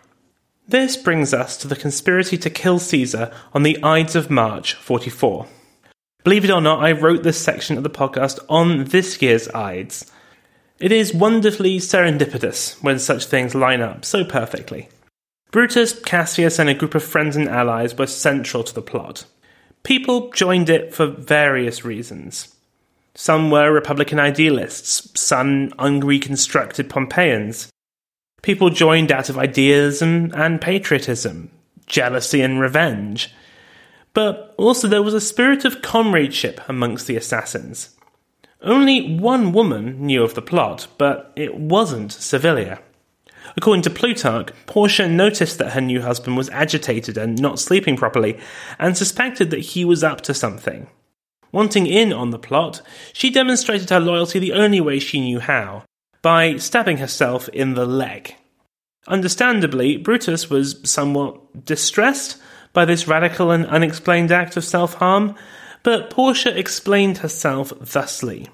This 0.69 0.97
brings 0.97 1.35
us 1.35 1.57
to 1.57 1.67
the 1.67 1.75
conspiracy 1.75 2.39
to 2.39 2.51
kill 2.51 2.79
Caesar 2.79 3.35
on 3.53 3.65
the 3.65 3.83
Ides 3.83 4.15
of 4.15 4.31
March 4.31 4.75
44. 4.75 5.49
Believe 6.25 6.45
it 6.45 6.51
or 6.51 6.61
not, 6.61 6.83
I 6.83 6.93
wrote 6.93 7.25
this 7.25 7.43
section 7.43 7.77
of 7.77 7.83
the 7.83 7.91
podcast 7.91 8.39
on 8.49 8.85
this 8.85 9.21
year's 9.21 9.49
Ides. 9.49 10.11
It 10.79 10.93
is 10.93 11.15
wonderfully 11.15 11.79
serendipitous 11.79 12.83
when 12.83 12.99
such 12.99 13.27
things 13.27 13.55
line 13.55 13.81
up 13.81 14.05
so 14.05 14.25
perfectly. 14.25 14.89
Brutus, 15.51 16.01
Cassius, 16.01 16.59
and 16.59 16.71
a 16.71 16.75
group 16.75 16.95
of 16.95 17.03
friends 17.03 17.37
and 17.37 17.49
allies 17.49 17.97
were 17.97 18.07
central 18.07 18.63
to 18.65 18.75
the 18.75 18.83
plot. 18.83 19.27
People 19.83 20.31
joined 20.31 20.71
it 20.71 20.95
for 20.95 21.07
various 21.07 21.85
reasons. 21.85 22.55
Some 23.15 23.51
were 23.51 23.73
Republican 23.73 24.19
idealists, 24.19 25.21
some 25.21 25.73
unreconstructed 25.79 26.89
Pompeians. 26.89 27.69
People 28.43 28.71
joined 28.71 29.13
out 29.13 29.29
of 29.29 29.39
idealism 29.39 30.33
and 30.35 30.61
patriotism, 30.61 31.51
jealousy 31.87 32.41
and 32.41 32.61
revenge. 32.61 33.33
But 34.15 34.55
also 34.59 34.89
there 34.89 35.03
was 35.03 35.15
a 35.15 35.21
spirit 35.21 35.65
of 35.65 35.83
comradeship 35.83 36.61
amongst 36.69 37.07
the 37.07 37.17
assassins. 37.17 37.97
Only 38.61 39.17
one 39.17 39.53
woman 39.53 40.07
knew 40.07 40.23
of 40.23 40.35
the 40.35 40.43
plot, 40.43 40.87
but 40.99 41.33
it 41.35 41.57
wasn't 41.57 42.13
Servilia. 42.13 42.81
According 43.57 43.83
to 43.83 43.91
Plutarch, 43.91 44.51
Portia 44.67 45.09
noticed 45.09 45.59
that 45.59 45.73
her 45.73 45.81
new 45.81 46.01
husband 46.03 46.37
was 46.37 46.49
agitated 46.51 47.19
and 47.19 47.41
not 47.41 47.59
sleeping 47.59 47.97
properly, 47.97 48.39
and 48.79 48.97
suspected 48.97 49.51
that 49.51 49.61
he 49.61 49.85
was 49.85 50.05
up 50.05 50.21
to 50.23 50.35
something. 50.35 50.87
Wanting 51.51 51.87
in 51.87 52.13
on 52.13 52.31
the 52.31 52.39
plot, 52.39 52.81
she 53.13 53.31
demonstrated 53.31 53.91
her 53.91 54.01
loyalty 54.01 54.39
the 54.39 54.53
only 54.53 54.81
way 54.81 54.99
she 54.99 55.21
knew 55.21 55.41
how 55.41 55.85
by 56.23 56.57
stabbing 56.57 56.99
herself 56.99 57.49
in 57.49 57.75
the 57.75 57.85
leg. 57.85 58.37
Understandably, 59.09 59.97
Brutus 59.97 60.49
was 60.49 60.79
somewhat 60.85 61.65
distressed 61.65 62.41
by 62.73 62.85
this 62.85 63.09
radical 63.09 63.51
and 63.51 63.67
unexplained 63.67 64.33
act 64.33 64.57
of 64.57 64.65
self 64.65 64.95
harm, 64.95 65.35
but 65.83 66.11
Portia 66.11 66.57
explained 66.57 67.19
herself 67.19 67.73
thusly 67.81 68.49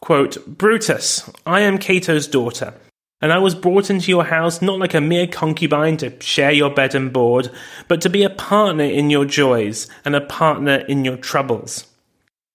Quote, 0.00 0.46
Brutus, 0.46 1.30
I 1.44 1.60
am 1.60 1.76
Cato's 1.76 2.26
daughter, 2.26 2.72
and 3.20 3.32
I 3.32 3.38
was 3.38 3.54
brought 3.54 3.90
into 3.90 4.10
your 4.10 4.24
house 4.24 4.62
not 4.62 4.78
like 4.78 4.94
a 4.94 5.00
mere 5.00 5.26
concubine 5.26 5.98
to 5.98 6.18
share 6.22 6.52
your 6.52 6.70
bed 6.70 6.94
and 6.94 7.12
board, 7.12 7.50
but 7.86 8.00
to 8.00 8.08
be 8.08 8.22
a 8.22 8.30
partner 8.30 8.84
in 8.84 9.10
your 9.10 9.26
joys 9.26 9.88
and 10.04 10.16
a 10.16 10.22
partner 10.22 10.76
in 10.88 11.04
your 11.04 11.18
troubles. 11.18 11.86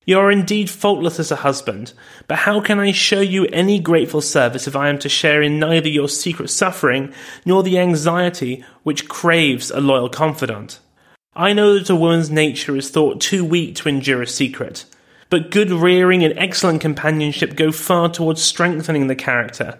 You 0.08 0.20
are 0.20 0.30
indeed 0.30 0.70
faultless 0.70 1.20
as 1.20 1.32
a 1.32 1.38
husband, 1.38 1.94
but 2.28 2.38
how 2.40 2.62
can 2.62 2.80
I 2.80 2.92
show 2.92 3.22
you 3.22 3.46
any 3.48 3.80
grateful 3.80 4.22
service 4.22 4.68
if 4.68 4.76
I 4.76 4.90
am 4.90 5.00
to 5.00 5.10
share 5.10 5.42
in 5.42 5.60
neither 5.60 5.90
your 5.90 6.08
secret 6.08 6.52
suffering 6.52 7.12
nor 7.44 7.64
the 7.64 7.80
anxiety 7.80 8.64
which 8.84 9.10
craves 9.10 9.72
a 9.72 9.82
loyal 9.82 10.10
confidant? 10.10 10.80
I 11.36 11.54
know 11.54 11.80
that 11.80 11.90
a 11.90 11.96
woman's 11.96 12.30
nature 12.30 12.78
is 12.78 12.92
thought 12.92 13.20
too 13.20 13.44
weak 13.44 13.76
to 13.78 13.90
endure 13.90 14.22
a 14.22 14.28
secret, 14.28 14.86
but 15.32 15.50
good 15.50 15.72
rearing 15.72 16.24
and 16.24 16.38
excellent 16.38 16.82
companionship 16.82 17.56
go 17.56 17.72
far 17.72 18.08
towards 18.08 18.44
strengthening 18.44 19.08
the 19.08 19.16
character. 19.16 19.80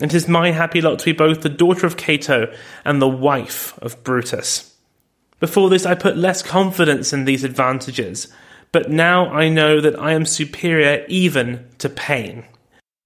It 0.00 0.14
is 0.14 0.28
my 0.28 0.52
happy 0.52 0.80
lot 0.80 1.00
to 1.00 1.06
be 1.06 1.12
both 1.12 1.40
the 1.40 1.48
daughter 1.48 1.84
of 1.84 1.96
Cato 1.96 2.54
and 2.84 3.02
the 3.02 3.08
wife 3.08 3.76
of 3.82 4.04
Brutus. 4.04 4.76
Before 5.40 5.68
this, 5.68 5.84
I 5.84 5.96
put 5.96 6.16
less 6.16 6.42
confidence 6.42 7.12
in 7.12 7.24
these 7.24 7.42
advantages 7.42 8.32
but 8.72 8.90
now 8.90 9.28
I 9.28 9.48
know 9.48 9.80
that 9.80 9.98
I 9.98 10.12
am 10.12 10.26
superior 10.26 11.04
even 11.08 11.66
to 11.78 11.88
pain. 11.88 12.44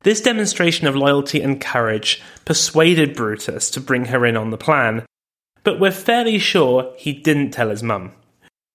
This 0.02 0.21
demonstration 0.21 0.87
of 0.87 0.97
loyalty 0.97 1.40
and 1.40 1.61
courage 1.61 2.21
persuaded 2.45 3.14
Brutus 3.14 3.71
to 3.71 3.81
bring 3.81 4.07
her 4.07 4.26
in 4.26 4.37
on 4.37 4.50
the 4.50 4.59
plan, 4.59 5.04
but 5.62 5.78
we're 5.78 5.92
fairly 5.92 6.38
sure 6.38 6.92
he 6.97 7.12
didn't 7.12 7.52
tell 7.52 7.71
his 7.71 7.83
mum. 7.83 8.12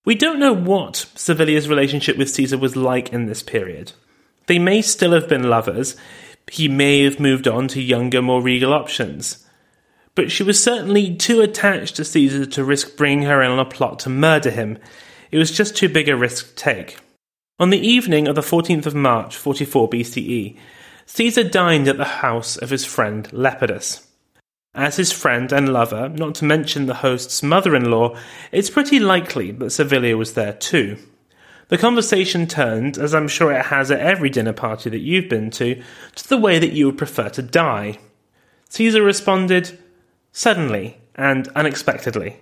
We 0.06 0.15
don't 0.15 0.39
know 0.39 0.53
what 0.53 1.06
Servilia's 1.15 1.67
relationship 1.67 2.17
with 2.17 2.29
Caesar 2.29 2.58
was 2.58 2.77
like 2.77 3.12
in 3.12 3.25
this 3.25 3.44
period. 3.44 3.91
They 4.46 4.58
may 4.58 4.82
still 4.82 5.12
have 5.12 5.27
been 5.27 5.50
lovers, 5.50 5.98
he 6.50 6.70
may 6.70 7.03
have 7.03 7.20
moved 7.20 7.46
on 7.46 7.67
to 7.70 7.82
younger, 7.82 8.22
more 8.22 8.41
regal 8.41 8.74
options. 8.74 9.46
But 10.15 10.32
she 10.32 10.44
was 10.44 10.63
certainly 10.63 11.13
too 11.15 11.41
attached 11.41 11.98
to 11.98 12.06
Caesar 12.06 12.46
to 12.46 12.63
risk 12.63 12.96
bringing 12.96 13.24
her 13.24 13.41
in 13.41 13.51
on 13.51 13.60
a 13.60 13.65
plot 13.65 14.00
to 14.00 14.10
murder 14.10 14.50
him, 14.50 14.77
it 15.31 15.38
was 15.38 15.51
just 15.51 15.75
too 15.75 15.89
big 15.89 16.10
a 16.10 16.15
risk 16.15 16.50
to 16.50 16.55
take. 16.55 16.98
On 17.60 17.69
the 17.69 17.79
evening 17.79 18.27
of 18.27 18.36
the 18.36 18.41
14th 18.41 18.86
of 18.86 18.96
March, 18.96 19.36
44 19.36 19.89
BCE, 19.89 20.57
Caesar 21.07 21.43
dined 21.43 21.88
at 21.88 21.98
the 21.98 22.05
house 22.05 22.57
of 22.57 22.69
his 22.69 22.86
friend 22.86 23.27
Lepidus. 23.31 24.05
As 24.75 24.98
his 24.98 25.12
friend 25.12 25.51
and 25.51 25.74
lover, 25.74 26.10
not 26.10 26.36
to 26.36 26.46
mention 26.46 26.86
the 26.86 26.96
host's 26.96 27.41
mother 27.41 27.75
in 27.75 27.89
law, 27.89 28.15
it's 28.51 28.69
pretty 28.69 29.00
likely 29.00 29.51
that 29.51 29.72
Servilia 29.72 30.15
was 30.15 30.34
there 30.34 30.53
too. 30.53 30.98
The 31.69 31.77
conversation 31.77 32.46
turned, 32.48 32.98
as 32.98 33.15
I'm 33.15 33.27
sure 33.27 33.51
it 33.51 33.65
has 33.65 33.89
at 33.89 34.00
every 34.00 34.29
dinner 34.29 34.53
party 34.53 34.89
that 34.89 35.00
you've 35.00 35.29
been 35.29 35.50
to, 35.51 35.81
to 36.15 36.29
the 36.29 36.38
way 36.38 36.60
that 36.60 36.74
you 36.74 36.86
would 36.86 36.98
prefer 36.98 37.29
to 37.29 37.41
die. 37.41 37.98
Caesar 38.69 39.01
responded, 39.01 39.77
suddenly 40.31 40.98
and 41.15 41.48
unexpectedly. 41.50 42.38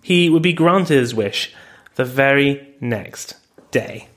He 0.00 0.30
would 0.30 0.42
be 0.42 0.52
granted 0.52 0.98
his 0.98 1.14
wish, 1.14 1.52
the 1.94 2.04
very 2.04 2.74
next 2.80 3.36
day. 3.70 4.08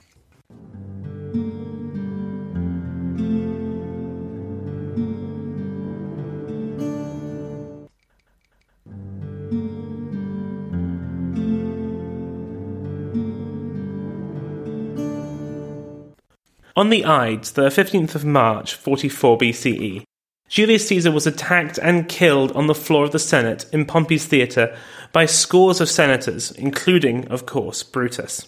On 16.76 16.90
the 16.90 17.06
Ides, 17.06 17.54
the 17.54 17.70
15th 17.70 18.14
of 18.14 18.24
March, 18.24 18.76
44 18.76 19.40
BCE, 19.40 20.04
Julius 20.48 20.88
Caesar 20.88 21.12
was 21.12 21.26
attacked 21.26 21.80
and 21.80 22.08
killed 22.08 22.52
on 22.52 22.68
the 22.68 22.76
floor 22.76 23.04
of 23.04 23.12
the 23.12 23.20
Senate 23.20 23.66
in 23.74 23.84
Pompey's 23.84 24.28
theatre 24.28 24.78
by 25.12 25.26
scores 25.26 25.82
of 25.82 25.90
senators, 25.90 26.52
including, 26.52 27.28
of 27.28 27.46
course, 27.46 27.84
Brutus. 27.84 28.48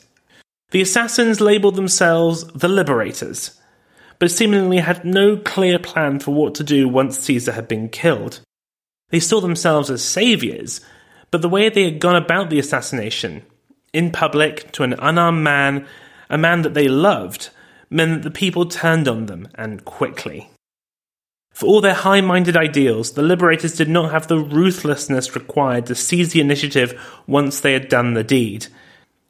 The 0.71 0.81
assassins 0.81 1.41
labelled 1.41 1.75
themselves 1.75 2.43
the 2.47 2.67
Liberators, 2.67 3.59
but 4.19 4.31
seemingly 4.31 4.77
had 4.77 5.05
no 5.05 5.37
clear 5.37 5.79
plan 5.79 6.19
for 6.19 6.33
what 6.33 6.53
to 6.55 6.63
do 6.63 6.87
once 6.87 7.17
Caesar 7.19 7.53
had 7.53 7.67
been 7.67 7.89
killed. 7.89 8.41
They 9.09 9.19
saw 9.19 9.41
themselves 9.41 9.89
as 9.89 10.03
saviours, 10.03 10.81
but 11.31 11.41
the 11.41 11.49
way 11.49 11.69
they 11.69 11.85
had 11.85 11.99
gone 11.99 12.15
about 12.15 12.49
the 12.49 12.59
assassination, 12.59 13.43
in 13.93 14.11
public, 14.11 14.71
to 14.73 14.83
an 14.83 14.93
unarmed 14.93 15.43
man, 15.43 15.87
a 16.29 16.37
man 16.37 16.61
that 16.61 16.75
they 16.75 16.87
loved, 16.87 17.49
meant 17.89 18.21
that 18.21 18.29
the 18.29 18.39
people 18.39 18.65
turned 18.65 19.07
on 19.07 19.25
them, 19.25 19.47
and 19.55 19.85
quickly. 19.85 20.51
For 21.59 21.65
all 21.65 21.81
their 21.81 21.93
high 21.93 22.21
minded 22.21 22.55
ideals, 22.55 23.11
the 23.11 23.21
liberators 23.21 23.75
did 23.75 23.89
not 23.89 24.11
have 24.11 24.29
the 24.29 24.39
ruthlessness 24.39 25.35
required 25.35 25.87
to 25.87 25.93
seize 25.93 26.31
the 26.31 26.39
initiative 26.39 26.97
once 27.27 27.59
they 27.59 27.73
had 27.73 27.89
done 27.89 28.13
the 28.13 28.23
deed. 28.23 28.67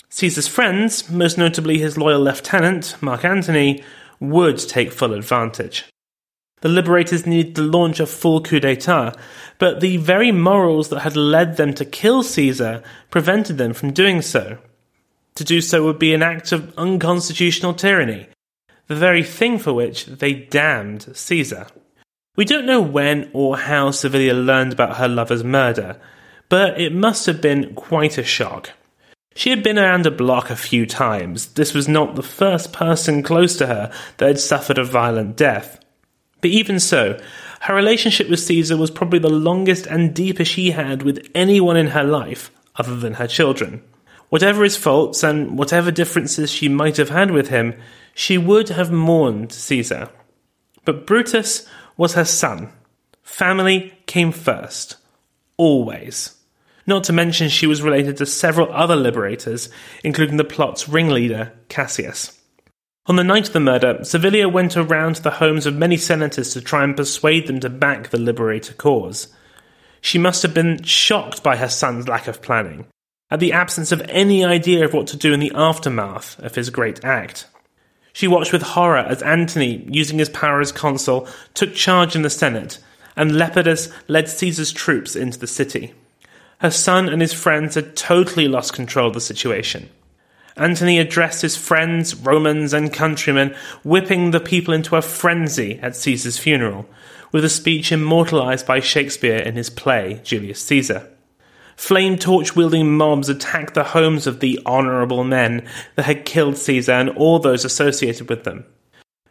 Caesar's 0.10 0.48
friends, 0.48 1.10
most 1.10 1.40
notably 1.40 1.80
his 1.80 1.98
loyal 1.98 2.22
lieutenant, 2.22 2.96
Mark 3.02 3.26
Antony, 3.26 3.84
would 4.20 4.60
take 4.60 4.92
full 4.92 5.16
advantage. 5.16 5.86
The 6.62 6.70
liberators 6.70 7.26
needed 7.26 7.56
to 7.56 7.64
launch 7.64 8.00
a 8.00 8.06
full 8.06 8.44
coup 8.44 8.60
d'etat, 8.60 9.16
but 9.58 9.80
the 9.80 9.98
very 9.98 10.32
morals 10.32 10.90
that 10.90 11.00
had 11.00 11.18
led 11.18 11.58
them 11.58 11.74
to 11.74 11.84
kill 11.84 12.22
Caesar 12.22 12.84
prevented 13.10 13.58
them 13.58 13.74
from 13.74 13.92
doing 13.92 14.22
so. 14.22 14.60
To 15.34 15.44
do 15.44 15.62
so 15.62 15.84
would 15.84 15.98
be 15.98 16.14
an 16.14 16.22
act 16.22 16.52
of 16.52 16.78
unconstitutional 16.78 17.74
tyranny, 17.74 18.28
the 18.86 18.96
very 18.96 19.24
thing 19.24 19.58
for 19.58 19.74
which 19.74 20.06
they 20.06 20.34
damned 20.34 21.08
Caesar. 21.18 21.66
We 22.40 22.46
don't 22.46 22.66
know 22.66 22.80
when 22.80 23.30
or 23.34 23.58
how 23.58 23.92
Servilia 23.92 24.34
learned 24.34 24.72
about 24.72 24.96
her 24.96 25.10
lover's 25.10 25.44
murder, 25.44 26.00
but 26.48 26.80
it 26.80 26.94
must 26.94 27.26
have 27.26 27.42
been 27.42 27.76
quite 27.76 28.18
a 28.18 28.24
shock. 28.24 28.72
She 29.36 29.50
had 29.50 29.62
been 29.62 29.78
around 29.78 30.06
the 30.06 30.12
block 30.12 30.50
a 30.50 30.56
few 30.56 30.86
times. 30.86 31.48
This 31.56 31.74
was 31.74 31.90
not 31.90 32.16
the 32.16 32.24
first 32.24 32.72
person 32.72 33.24
close 33.24 33.58
to 33.58 33.68
her 33.68 33.92
that 34.16 34.26
had 34.26 34.40
suffered 34.40 34.78
a 34.78 34.86
violent 34.86 35.36
death. 35.36 35.84
But 36.40 36.52
even 36.52 36.80
so, 36.80 37.20
her 37.60 37.76
relationship 37.76 38.30
with 38.30 38.40
Caesar 38.40 38.78
was 38.78 38.90
probably 38.90 39.20
the 39.20 39.28
longest 39.28 39.86
and 39.86 40.16
deepest 40.16 40.50
she 40.50 40.72
had 40.72 41.04
with 41.04 41.30
anyone 41.36 41.76
in 41.76 41.88
her 41.88 42.06
life, 42.06 42.52
other 42.78 42.96
than 42.96 43.16
her 43.16 43.28
children. 43.28 43.84
Whatever 44.30 44.64
his 44.64 44.78
faults 44.78 45.24
and 45.24 45.58
whatever 45.58 45.92
differences 45.92 46.50
she 46.50 46.70
might 46.70 46.96
have 46.96 47.10
had 47.10 47.32
with 47.32 47.50
him, 47.50 47.78
she 48.14 48.38
would 48.38 48.70
have 48.70 48.94
mourned 48.94 49.52
Caesar. 49.52 50.08
But 50.86 51.06
Brutus 51.06 51.68
was 52.00 52.14
her 52.14 52.24
son. 52.24 52.72
Family 53.24 53.94
came 54.06 54.32
first. 54.32 54.96
Always. 55.58 56.34
Not 56.88 57.04
to 57.04 57.14
mention 57.14 57.50
she 57.50 57.68
was 57.68 57.82
related 57.82 58.16
to 58.18 58.26
several 58.26 58.72
other 58.72 58.96
liberators, 58.96 59.70
including 60.02 60.38
the 60.38 60.46
plot's 60.46 60.88
ringleader, 60.88 61.52
Cassius. 61.68 62.40
On 63.08 63.18
the 63.18 63.24
night 63.26 63.48
of 63.48 63.54
the 63.54 63.60
murder, 63.60 64.00
Servilia 64.06 64.48
went 64.48 64.78
around 64.78 65.18
the 65.18 65.30
homes 65.30 65.66
of 65.66 65.76
many 65.76 65.98
senators 65.98 66.54
to 66.54 66.62
try 66.62 66.86
and 66.86 66.96
persuade 66.96 67.48
them 67.48 67.60
to 67.60 67.70
back 67.70 68.10
the 68.10 68.18
liberator 68.18 68.74
cause. 68.74 69.28
She 70.00 70.18
must 70.18 70.42
have 70.44 70.54
been 70.54 70.82
shocked 70.84 71.44
by 71.44 71.58
her 71.58 71.68
son's 71.68 72.08
lack 72.08 72.28
of 72.28 72.42
planning, 72.42 72.86
at 73.30 73.42
the 73.42 73.52
absence 73.52 73.92
of 73.92 74.02
any 74.08 74.46
idea 74.46 74.86
of 74.86 74.94
what 74.94 75.08
to 75.08 75.18
do 75.18 75.34
in 75.34 75.42
the 75.42 75.52
aftermath 75.54 76.40
of 76.40 76.56
his 76.56 76.70
great 76.70 77.04
act. 77.04 77.46
She 78.20 78.28
watched 78.28 78.52
with 78.52 78.64
horror 78.64 78.98
as 78.98 79.22
Antony, 79.22 79.88
using 79.90 80.20
his 80.20 80.28
power 80.28 80.60
as 80.60 80.74
consul, 80.74 81.26
took 81.54 81.74
charge 81.74 82.18
in 82.18 82.22
the 82.22 82.30
Senate, 82.30 82.78
and 83.16 83.32
Lepidus 83.32 83.94
led 84.10 84.28
Caesar's 84.28 84.74
troops 84.74 85.16
into 85.16 85.40
the 85.40 85.48
city. 85.48 85.94
Her 86.58 86.70
son 86.70 87.08
and 87.08 87.22
his 87.22 87.32
friends 87.32 87.76
had 87.76 87.96
totally 87.96 88.50
lost 88.50 88.74
control 88.74 89.08
of 89.08 89.14
the 89.14 89.22
situation. 89.22 89.88
Antony 90.58 91.00
addressed 91.00 91.44
his 91.44 91.56
friends, 91.56 92.14
Romans, 92.14 92.74
and 92.74 92.92
countrymen, 92.92 93.56
whipping 93.86 94.32
the 94.32 94.42
people 94.42 94.74
into 94.74 94.98
a 94.98 95.02
frenzy 95.02 95.80
at 95.82 95.96
Caesar's 95.96 96.38
funeral, 96.38 96.90
with 97.32 97.46
a 97.46 97.50
speech 97.50 97.90
immortalized 97.90 98.68
by 98.68 98.82
Shakespeare 98.82 99.38
in 99.38 99.56
his 99.56 99.70
play 99.70 100.20
Julius 100.26 100.62
Caesar. 100.64 101.08
Flame 101.80 102.18
torch 102.18 102.58
wielding 102.58 102.98
mobs 102.98 103.30
attacked 103.30 103.74
the 103.74 103.86
homes 103.86 104.28
of 104.28 104.42
the 104.42 104.60
honourable 104.66 105.24
men 105.24 105.66
that 105.96 106.04
had 106.04 106.26
killed 106.26 106.58
Caesar 106.58 106.92
and 106.92 107.10
all 107.12 107.40
those 107.40 107.64
associated 107.64 108.30
with 108.30 108.44
them. 108.44 108.66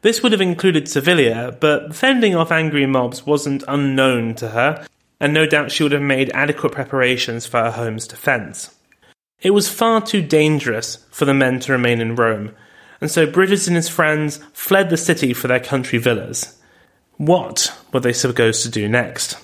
This 0.01 0.23
would 0.23 0.33
have 0.33 0.41
included 0.41 0.89
Servilia, 0.89 1.55
but 1.61 1.95
fending 1.95 2.35
off 2.35 2.51
angry 2.51 2.87
mobs 2.87 3.27
wasn't 3.27 3.65
unknown 3.69 4.35
to 4.37 4.49
her, 4.49 4.87
and 5.21 5.35
no 5.35 5.45
doubt 5.45 5.71
she 5.71 5.83
would 5.83 5.93
have 5.93 6.01
made 6.01 6.31
adequate 6.33 6.73
preparations 6.73 7.45
for 7.47 7.59
her 7.59 7.71
home's 7.71 8.09
defence. 8.09 8.75
It 9.43 9.51
was 9.51 9.69
far 9.69 10.01
too 10.01 10.23
dangerous 10.23 11.05
for 11.11 11.27
the 11.27 11.35
men 11.35 11.61
to 11.61 11.73
remain 11.73 12.01
in 12.01 12.17
Rome, 12.17 12.55
and 12.99 13.11
so 13.11 13.27
Brutus 13.27 13.67
and 13.67 13.77
his 13.77 13.91
friends 13.91 14.41
fled 14.55 14.89
the 14.89 14.97
city 14.97 15.35
for 15.35 15.49
their 15.49 15.61
country 15.61 15.99
villas. 15.99 16.59
What 17.19 17.79
were 17.93 18.01
they 18.01 18.15
supposed 18.15 18.63
to 18.63 18.71
do 18.71 18.89
next? 18.89 19.37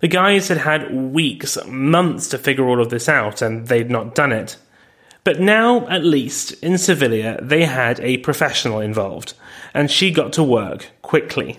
The 0.00 0.08
guys 0.08 0.48
had 0.48 0.58
had 0.58 0.94
weeks, 0.94 1.56
months 1.66 2.28
to 2.28 2.38
figure 2.38 2.68
all 2.68 2.80
of 2.80 2.90
this 2.90 3.08
out, 3.08 3.40
and 3.40 3.66
they'd 3.68 3.90
not 3.90 4.14
done 4.14 4.32
it. 4.32 4.56
But 5.24 5.40
now, 5.40 5.88
at 5.88 6.04
least, 6.04 6.52
in 6.62 6.74
Servilia, 6.74 7.38
they 7.42 7.64
had 7.64 7.98
a 8.00 8.18
professional 8.18 8.80
involved, 8.80 9.32
and 9.72 9.90
she 9.90 10.10
got 10.10 10.32
to 10.34 10.42
work 10.42 10.90
quickly. 11.00 11.58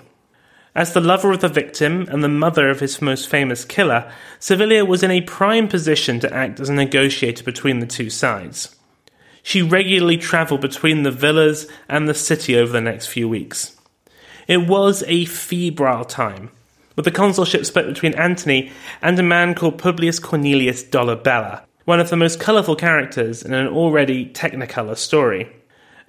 As 0.75 0.93
the 0.93 1.01
lover 1.01 1.31
of 1.31 1.41
the 1.41 1.49
victim 1.49 2.07
and 2.11 2.23
the 2.23 2.29
mother 2.29 2.69
of 2.69 2.79
his 2.79 3.01
most 3.01 3.27
famous 3.27 3.65
killer, 3.65 4.11
Servilia 4.39 4.85
was 4.85 5.01
in 5.01 5.09
a 5.09 5.21
prime 5.21 5.67
position 5.67 6.19
to 6.19 6.31
act 6.31 6.59
as 6.59 6.69
a 6.69 6.73
negotiator 6.73 7.43
between 7.43 7.79
the 7.79 7.87
two 7.87 8.11
sides. 8.11 8.75
She 9.41 9.63
regularly 9.63 10.17
travelled 10.17 10.61
between 10.61 11.01
the 11.01 11.11
villas 11.11 11.67
and 11.89 12.07
the 12.07 12.13
city 12.13 12.55
over 12.55 12.71
the 12.71 12.81
next 12.81 13.07
few 13.07 13.27
weeks. 13.27 13.75
It 14.47 14.67
was 14.67 15.03
a 15.07 15.25
febrile 15.25 16.05
time, 16.05 16.51
with 16.97 17.05
the 17.05 17.11
consulship 17.11 17.65
split 17.65 17.85
between 17.85 18.15
Antony 18.15 18.71
and 19.01 19.17
a 19.17 19.23
man 19.23 19.55
called 19.55 19.77
Publius 19.77 20.19
Cornelius 20.19 20.83
Dolabella, 20.83 21.61
one 21.85 22.01
of 22.01 22.09
the 22.09 22.17
most 22.17 22.41
colourful 22.41 22.75
characters 22.75 23.43
in 23.43 23.53
an 23.53 23.67
already 23.67 24.25
technicolor 24.25 24.97
story. 24.97 25.49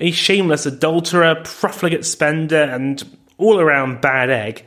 A 0.00 0.10
shameless 0.10 0.66
adulterer, 0.66 1.42
profligate 1.44 2.04
spender, 2.04 2.62
and 2.62 3.04
all 3.36 3.60
around 3.60 4.00
bad 4.00 4.30
egg, 4.30 4.64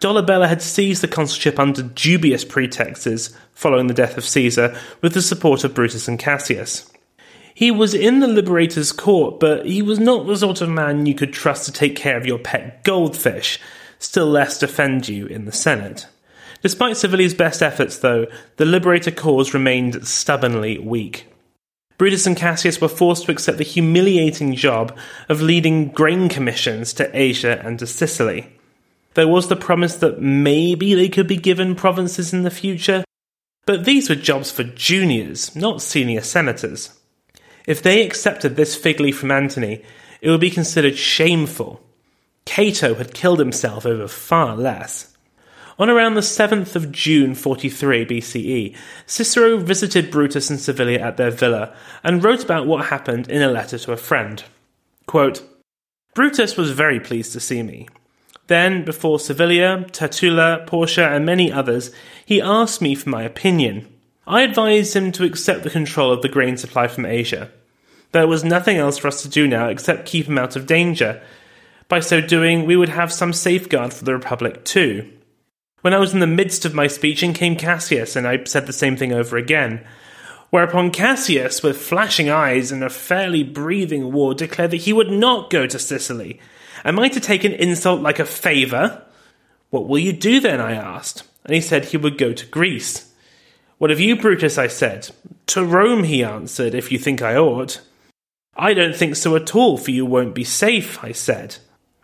Dolabella 0.00 0.48
had 0.48 0.60
seized 0.60 1.02
the 1.02 1.08
consulship 1.08 1.58
under 1.58 1.82
dubious 1.82 2.44
pretexts 2.44 3.30
following 3.52 3.86
the 3.86 3.94
death 3.94 4.18
of 4.18 4.24
Caesar 4.24 4.76
with 5.00 5.14
the 5.14 5.22
support 5.22 5.64
of 5.64 5.74
Brutus 5.74 6.08
and 6.08 6.18
Cassius. 6.18 6.90
He 7.54 7.70
was 7.70 7.94
in 7.94 8.20
the 8.20 8.26
Liberator's 8.26 8.90
court, 8.92 9.38
but 9.38 9.64
he 9.64 9.80
was 9.80 10.00
not 10.00 10.26
the 10.26 10.36
sort 10.36 10.60
of 10.60 10.68
man 10.68 11.06
you 11.06 11.14
could 11.14 11.32
trust 11.32 11.66
to 11.66 11.72
take 11.72 11.94
care 11.94 12.16
of 12.16 12.26
your 12.26 12.38
pet 12.38 12.82
goldfish, 12.82 13.60
still 14.02 14.26
less 14.26 14.58
defend 14.58 15.08
you 15.08 15.26
in 15.26 15.44
the 15.44 15.52
Senate. 15.52 16.06
Despite 16.62 16.96
Servilia's 16.96 17.34
best 17.34 17.62
efforts, 17.62 17.98
though, 17.98 18.26
the 18.56 18.64
Liberator 18.64 19.10
cause 19.10 19.52
remained 19.52 20.06
stubbornly 20.06 20.78
weak. 20.78 21.26
Brutus 21.98 22.26
and 22.26 22.36
Cassius 22.36 22.80
were 22.80 22.88
forced 22.88 23.26
to 23.26 23.32
accept 23.32 23.58
the 23.58 23.64
humiliating 23.64 24.54
job 24.54 24.96
of 25.28 25.42
leading 25.42 25.88
grain 25.88 26.28
commissions 26.28 26.92
to 26.94 27.10
Asia 27.16 27.60
and 27.64 27.78
to 27.78 27.86
Sicily. 27.86 28.52
There 29.14 29.28
was 29.28 29.48
the 29.48 29.56
promise 29.56 29.96
that 29.96 30.20
maybe 30.20 30.94
they 30.94 31.08
could 31.08 31.26
be 31.26 31.36
given 31.36 31.74
provinces 31.74 32.32
in 32.32 32.42
the 32.42 32.50
future, 32.50 33.04
but 33.66 33.84
these 33.84 34.08
were 34.08 34.14
jobs 34.14 34.50
for 34.50 34.64
juniors, 34.64 35.54
not 35.54 35.82
senior 35.82 36.22
senators. 36.22 36.98
If 37.66 37.82
they 37.82 38.04
accepted 38.04 38.56
this 38.56 38.74
fig 38.74 38.98
leaf 38.98 39.18
from 39.18 39.30
Antony, 39.30 39.84
it 40.20 40.30
would 40.30 40.40
be 40.40 40.50
considered 40.50 40.96
shameful. 40.96 41.80
Cato 42.44 42.94
had 42.94 43.14
killed 43.14 43.38
himself 43.38 43.86
over 43.86 44.08
far 44.08 44.56
less. 44.56 45.16
On 45.78 45.88
around 45.88 46.14
the 46.14 46.20
7th 46.20 46.76
of 46.76 46.92
June 46.92 47.34
43 47.34 48.04
BCE, 48.04 48.76
Cicero 49.06 49.56
visited 49.56 50.10
Brutus 50.10 50.50
and 50.50 50.60
Servilia 50.60 51.00
at 51.00 51.16
their 51.16 51.30
villa 51.30 51.74
and 52.04 52.22
wrote 52.22 52.44
about 52.44 52.66
what 52.66 52.86
happened 52.86 53.28
in 53.28 53.42
a 53.42 53.50
letter 53.50 53.78
to 53.78 53.92
a 53.92 53.96
friend. 53.96 54.44
Quote, 55.06 55.42
Brutus 56.14 56.56
was 56.56 56.72
very 56.72 57.00
pleased 57.00 57.32
to 57.32 57.40
see 57.40 57.62
me. 57.62 57.88
Then, 58.48 58.84
before 58.84 59.18
Servilia, 59.18 59.86
Tertulla, 59.92 60.66
Portia, 60.66 61.08
and 61.08 61.24
many 61.24 61.50
others, 61.50 61.90
he 62.26 62.42
asked 62.42 62.82
me 62.82 62.94
for 62.94 63.08
my 63.08 63.22
opinion. 63.22 63.88
I 64.26 64.42
advised 64.42 64.94
him 64.94 65.10
to 65.12 65.24
accept 65.24 65.62
the 65.62 65.70
control 65.70 66.12
of 66.12 66.22
the 66.22 66.28
grain 66.28 66.56
supply 66.56 66.86
from 66.86 67.06
Asia. 67.06 67.50
There 68.12 68.28
was 68.28 68.44
nothing 68.44 68.76
else 68.76 68.98
for 68.98 69.08
us 69.08 69.22
to 69.22 69.28
do 69.28 69.48
now 69.48 69.68
except 69.68 70.06
keep 70.06 70.26
him 70.26 70.36
out 70.36 70.54
of 70.54 70.66
danger. 70.66 71.22
By 71.92 72.00
so 72.00 72.22
doing, 72.22 72.64
we 72.64 72.74
would 72.74 72.88
have 72.88 73.12
some 73.12 73.34
safeguard 73.34 73.92
for 73.92 74.06
the 74.06 74.14
Republic 74.14 74.64
too. 74.64 75.12
When 75.82 75.92
I 75.92 75.98
was 75.98 76.14
in 76.14 76.20
the 76.20 76.26
midst 76.26 76.64
of 76.64 76.72
my 76.72 76.86
speech, 76.86 77.22
in 77.22 77.34
came 77.34 77.54
Cassius, 77.54 78.16
and 78.16 78.26
I 78.26 78.42
said 78.44 78.64
the 78.64 78.72
same 78.72 78.96
thing 78.96 79.12
over 79.12 79.36
again. 79.36 79.84
Whereupon 80.48 80.90
Cassius, 80.90 81.62
with 81.62 81.76
flashing 81.76 82.30
eyes 82.30 82.72
and 82.72 82.82
a 82.82 82.88
fairly 82.88 83.42
breathing 83.42 84.10
war, 84.10 84.32
declared 84.32 84.70
that 84.70 84.78
he 84.78 84.94
would 84.94 85.10
not 85.10 85.50
go 85.50 85.66
to 85.66 85.78
Sicily. 85.78 86.40
Am 86.82 86.98
I 86.98 87.08
to 87.08 87.20
take 87.20 87.44
an 87.44 87.52
insult 87.52 88.00
like 88.00 88.18
a 88.18 88.24
favour? 88.24 89.04
What 89.68 89.86
will 89.86 89.98
you 89.98 90.14
do 90.14 90.40
then? 90.40 90.62
I 90.62 90.72
asked. 90.72 91.24
And 91.44 91.54
he 91.54 91.60
said 91.60 91.84
he 91.84 91.98
would 91.98 92.16
go 92.16 92.32
to 92.32 92.46
Greece. 92.46 93.12
What 93.76 93.90
of 93.90 94.00
you, 94.00 94.16
Brutus? 94.16 94.56
I 94.56 94.68
said. 94.68 95.10
To 95.48 95.62
Rome, 95.62 96.04
he 96.04 96.24
answered, 96.24 96.74
if 96.74 96.90
you 96.90 96.98
think 96.98 97.20
I 97.20 97.36
ought. 97.36 97.82
I 98.56 98.72
don't 98.72 98.96
think 98.96 99.14
so 99.14 99.36
at 99.36 99.54
all, 99.54 99.76
for 99.76 99.90
you 99.90 100.06
won't 100.06 100.34
be 100.34 100.42
safe, 100.42 101.04
I 101.04 101.12
said. 101.12 101.58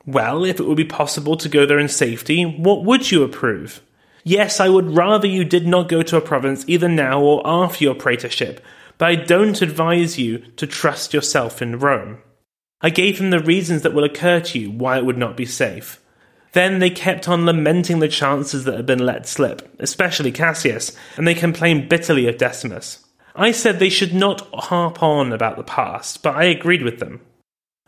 Well, 0.08 0.42
if 0.46 0.58
it 0.58 0.66
would 0.66 0.78
be 0.78 0.86
possible 0.86 1.36
to 1.36 1.50
go 1.50 1.66
there 1.66 1.78
in 1.78 1.90
safety, 1.90 2.42
what 2.42 2.82
would 2.82 3.10
you 3.10 3.22
approve? 3.22 3.82
Yes, 4.24 4.58
I 4.58 4.70
would 4.70 4.96
rather 4.96 5.28
you 5.28 5.44
did 5.44 5.66
not 5.66 5.90
go 5.90 6.00
to 6.00 6.16
a 6.16 6.22
province 6.22 6.64
either 6.66 6.88
now 6.88 7.20
or 7.20 7.42
after 7.44 7.84
your 7.84 7.94
praetorship, 7.94 8.64
but 8.96 9.06
I 9.06 9.16
don't 9.16 9.60
advise 9.60 10.18
you 10.18 10.38
to 10.56 10.66
trust 10.66 11.12
yourself 11.12 11.60
in 11.60 11.78
Rome. 11.78 12.22
I 12.80 12.88
gave 12.88 13.18
him 13.18 13.28
the 13.28 13.38
reasons 13.38 13.82
that 13.82 13.92
will 13.92 14.02
occur 14.02 14.40
to 14.40 14.58
you 14.58 14.70
why 14.70 14.96
it 14.96 15.04
would 15.04 15.18
not 15.18 15.36
be 15.36 15.44
safe. 15.44 16.00
Then 16.54 16.78
they 16.78 16.88
kept 16.88 17.28
on 17.28 17.44
lamenting 17.44 17.98
the 17.98 18.08
chances 18.08 18.64
that 18.64 18.76
had 18.76 18.86
been 18.86 19.04
let 19.04 19.28
slip, 19.28 19.76
especially 19.78 20.32
Cassius, 20.32 20.96
and 21.18 21.28
they 21.28 21.34
complained 21.34 21.90
bitterly 21.90 22.26
of 22.26 22.38
Decimus. 22.38 23.04
I 23.36 23.50
said 23.50 23.78
they 23.78 23.90
should 23.90 24.14
not 24.14 24.48
harp 24.54 25.02
on 25.02 25.34
about 25.34 25.58
the 25.58 25.64
past, 25.64 26.22
but 26.22 26.34
I 26.34 26.44
agreed 26.44 26.82
with 26.82 26.98
them. 26.98 27.20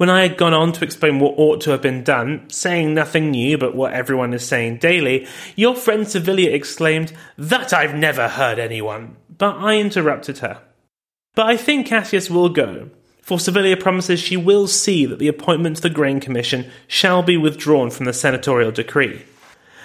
When 0.01 0.09
I 0.09 0.23
had 0.23 0.39
gone 0.39 0.55
on 0.55 0.73
to 0.73 0.83
explain 0.83 1.19
what 1.19 1.35
ought 1.37 1.61
to 1.61 1.73
have 1.73 1.83
been 1.83 2.03
done, 2.03 2.49
saying 2.49 2.95
nothing 2.95 3.33
new 3.33 3.59
but 3.59 3.75
what 3.75 3.93
everyone 3.93 4.33
is 4.33 4.49
saying 4.49 4.79
daily, 4.79 5.27
your 5.57 5.77
friend 5.77 6.09
Servilia 6.09 6.53
exclaimed, 6.53 7.13
That 7.37 7.75
I've 7.75 7.95
never 7.95 8.27
heard 8.27 8.59
anyone. 8.59 9.17
But 9.37 9.57
I 9.57 9.77
interrupted 9.77 10.39
her. 10.39 10.63
But 11.35 11.49
I 11.49 11.59
think 11.59 11.87
Cassius 11.87 12.31
will 12.31 12.49
go, 12.49 12.89
for 13.21 13.39
Servilia 13.39 13.77
promises 13.77 14.19
she 14.19 14.39
will 14.39 14.67
see 14.67 15.05
that 15.05 15.19
the 15.19 15.29
appointment 15.29 15.77
to 15.77 15.83
the 15.83 15.91
Grain 15.91 16.19
Commission 16.19 16.71
shall 16.87 17.23
be 17.23 17.37
withdrawn 17.37 17.91
from 17.91 18.07
the 18.07 18.15
senatorial 18.15 18.73
decree. 18.73 19.27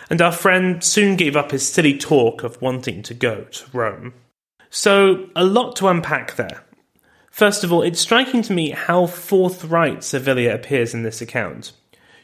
And 0.10 0.22
our 0.22 0.32
friend 0.32 0.82
soon 0.82 1.18
gave 1.18 1.36
up 1.36 1.52
his 1.52 1.68
silly 1.68 1.98
talk 1.98 2.42
of 2.42 2.62
wanting 2.62 3.04
to 3.04 3.14
go 3.14 3.44
to 3.44 3.66
Rome. 3.74 4.14
So, 4.70 5.30
a 5.36 5.44
lot 5.44 5.76
to 5.76 5.90
unpack 5.90 6.38
there. 6.38 6.65
First 7.36 7.66
of 7.66 7.74
all, 7.74 7.82
it's 7.82 8.00
striking 8.00 8.44
to 8.44 8.54
me 8.54 8.70
how 8.70 9.08
forthright 9.08 10.06
Servilia 10.06 10.56
appears 10.56 10.94
in 10.94 11.04
this 11.04 11.20
account. 11.20 11.74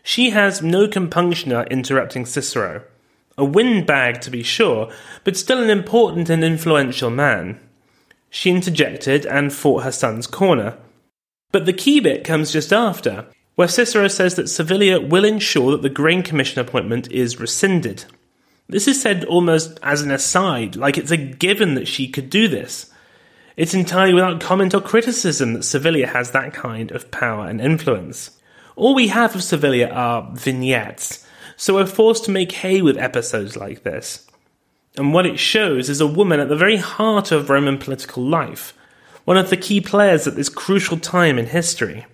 She 0.03 0.29
has 0.29 0.61
no 0.61 0.87
compunction 0.87 1.51
at 1.51 1.69
interrupting 1.69 2.25
Cicero. 2.25 2.85
A 3.37 3.43
windbag, 3.43 4.21
to 4.21 4.31
be 4.31 4.41
sure, 4.41 4.89
but 5.25 5.35
still 5.35 5.61
an 5.61 5.69
important 5.69 6.29
and 6.29 6.45
influential 6.45 7.09
man. 7.09 7.59
She 8.29 8.51
interjected 8.51 9.25
and 9.25 9.51
fought 9.51 9.83
her 9.83 9.91
son's 9.91 10.27
corner. 10.27 10.77
But 11.51 11.65
the 11.65 11.73
key 11.73 11.99
bit 11.99 12.23
comes 12.23 12.53
just 12.53 12.71
after, 12.71 13.25
where 13.55 13.67
Cicero 13.67 14.07
says 14.07 14.35
that 14.35 14.47
Servilia 14.47 15.01
will 15.01 15.25
ensure 15.25 15.71
that 15.71 15.81
the 15.81 15.89
Grain 15.89 16.23
Commission 16.23 16.61
appointment 16.61 17.11
is 17.11 17.37
rescinded. 17.37 18.05
This 18.69 18.87
is 18.87 19.01
said 19.01 19.25
almost 19.25 19.77
as 19.83 20.03
an 20.03 20.11
aside, 20.11 20.77
like 20.77 20.97
it's 20.97 21.11
a 21.11 21.17
given 21.17 21.73
that 21.75 21.89
she 21.89 22.07
could 22.07 22.29
do 22.29 22.47
this. 22.47 22.90
It's 23.57 23.73
entirely 23.73 24.13
without 24.13 24.39
comment 24.39 24.73
or 24.73 24.81
criticism 24.81 25.53
that 25.53 25.63
Servilia 25.63 26.07
has 26.07 26.31
that 26.31 26.53
kind 26.53 26.91
of 26.91 27.11
power 27.11 27.47
and 27.47 27.59
influence. 27.59 28.39
All 28.75 28.95
we 28.95 29.09
have 29.09 29.35
of 29.35 29.43
Servilia 29.43 29.89
are 29.89 30.31
vignettes, 30.33 31.25
so 31.57 31.75
we're 31.75 31.85
forced 31.85 32.25
to 32.25 32.31
make 32.31 32.51
hay 32.51 32.81
with 32.81 32.97
episodes 32.97 33.57
like 33.57 33.83
this. 33.83 34.25
And 34.97 35.13
what 35.13 35.25
it 35.25 35.39
shows 35.39 35.89
is 35.89 36.01
a 36.01 36.07
woman 36.07 36.39
at 36.39 36.49
the 36.49 36.55
very 36.55 36.77
heart 36.77 37.31
of 37.31 37.49
Roman 37.49 37.77
political 37.77 38.23
life, 38.23 38.73
one 39.25 39.37
of 39.37 39.49
the 39.49 39.57
key 39.57 39.81
players 39.81 40.27
at 40.27 40.35
this 40.35 40.49
crucial 40.49 40.97
time 40.97 41.37
in 41.37 41.45
history. 41.45 42.05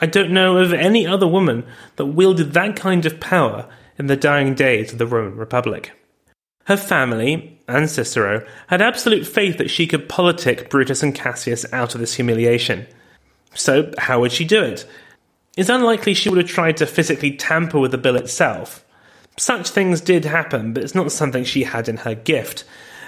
I 0.00 0.06
don't 0.06 0.32
know 0.32 0.58
of 0.58 0.72
any 0.72 1.06
other 1.06 1.26
woman 1.26 1.64
that 1.96 2.06
wielded 2.06 2.52
that 2.52 2.76
kind 2.76 3.06
of 3.06 3.20
power 3.20 3.68
in 3.98 4.06
the 4.06 4.16
dying 4.16 4.54
days 4.54 4.92
of 4.92 4.98
the 4.98 5.06
Roman 5.06 5.36
Republic. 5.36 5.92
Her 6.64 6.76
family, 6.76 7.60
and 7.74 7.90
Cicero, 7.90 8.46
had 8.68 8.82
absolute 8.82 9.26
faith 9.26 9.58
that 9.58 9.70
she 9.70 9.86
could 9.86 10.08
politic 10.08 10.70
Brutus 10.70 11.02
and 11.02 11.14
Cassius 11.14 11.64
out 11.72 11.94
of 11.94 12.00
this 12.00 12.14
humiliation. 12.14 12.86
So, 13.54 13.92
how 13.98 14.20
would 14.20 14.32
she 14.32 14.44
do 14.44 14.62
it? 14.62 14.86
It's 15.56 15.68
unlikely 15.68 16.14
she 16.14 16.30
would 16.30 16.38
have 16.38 16.48
tried 16.48 16.78
to 16.78 16.86
physically 16.86 17.36
tamper 17.36 17.78
with 17.78 17.90
the 17.90 17.98
bill 17.98 18.16
itself. 18.16 18.84
Such 19.38 19.70
things 19.70 20.00
did 20.00 20.24
happen, 20.24 20.72
but 20.72 20.82
it's 20.82 20.94
not 20.94 21.12
something 21.12 21.44
she 21.44 21.64
had 21.64 21.88
in 21.88 21.98
her 21.98 22.14
gift, 22.14 22.64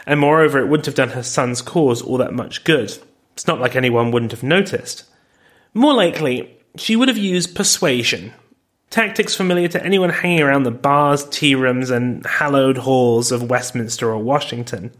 and 0.06 0.20
moreover, 0.20 0.58
it 0.58 0.68
wouldn't 0.68 0.86
have 0.86 0.94
done 0.94 1.10
her 1.10 1.22
son's 1.22 1.62
cause 1.62 2.02
all 2.02 2.18
that 2.18 2.34
much 2.34 2.64
good. 2.64 2.96
It's 3.32 3.46
not 3.46 3.60
like 3.60 3.76
anyone 3.76 4.10
wouldn't 4.10 4.32
have 4.32 4.42
noticed. 4.42 5.04
More 5.72 5.94
likely, 5.94 6.56
she 6.76 6.96
would 6.96 7.08
have 7.08 7.18
used 7.18 7.56
persuasion, 7.56 8.32
tactics 8.90 9.34
familiar 9.34 9.68
to 9.68 9.84
anyone 9.84 10.10
hanging 10.10 10.42
around 10.42 10.62
the 10.62 10.70
bars, 10.70 11.24
tea 11.28 11.54
rooms, 11.54 11.90
and 11.90 12.24
hallowed 12.26 12.78
halls 12.78 13.32
of 13.32 13.50
Westminster 13.50 14.10
or 14.10 14.18
Washington. 14.18 14.92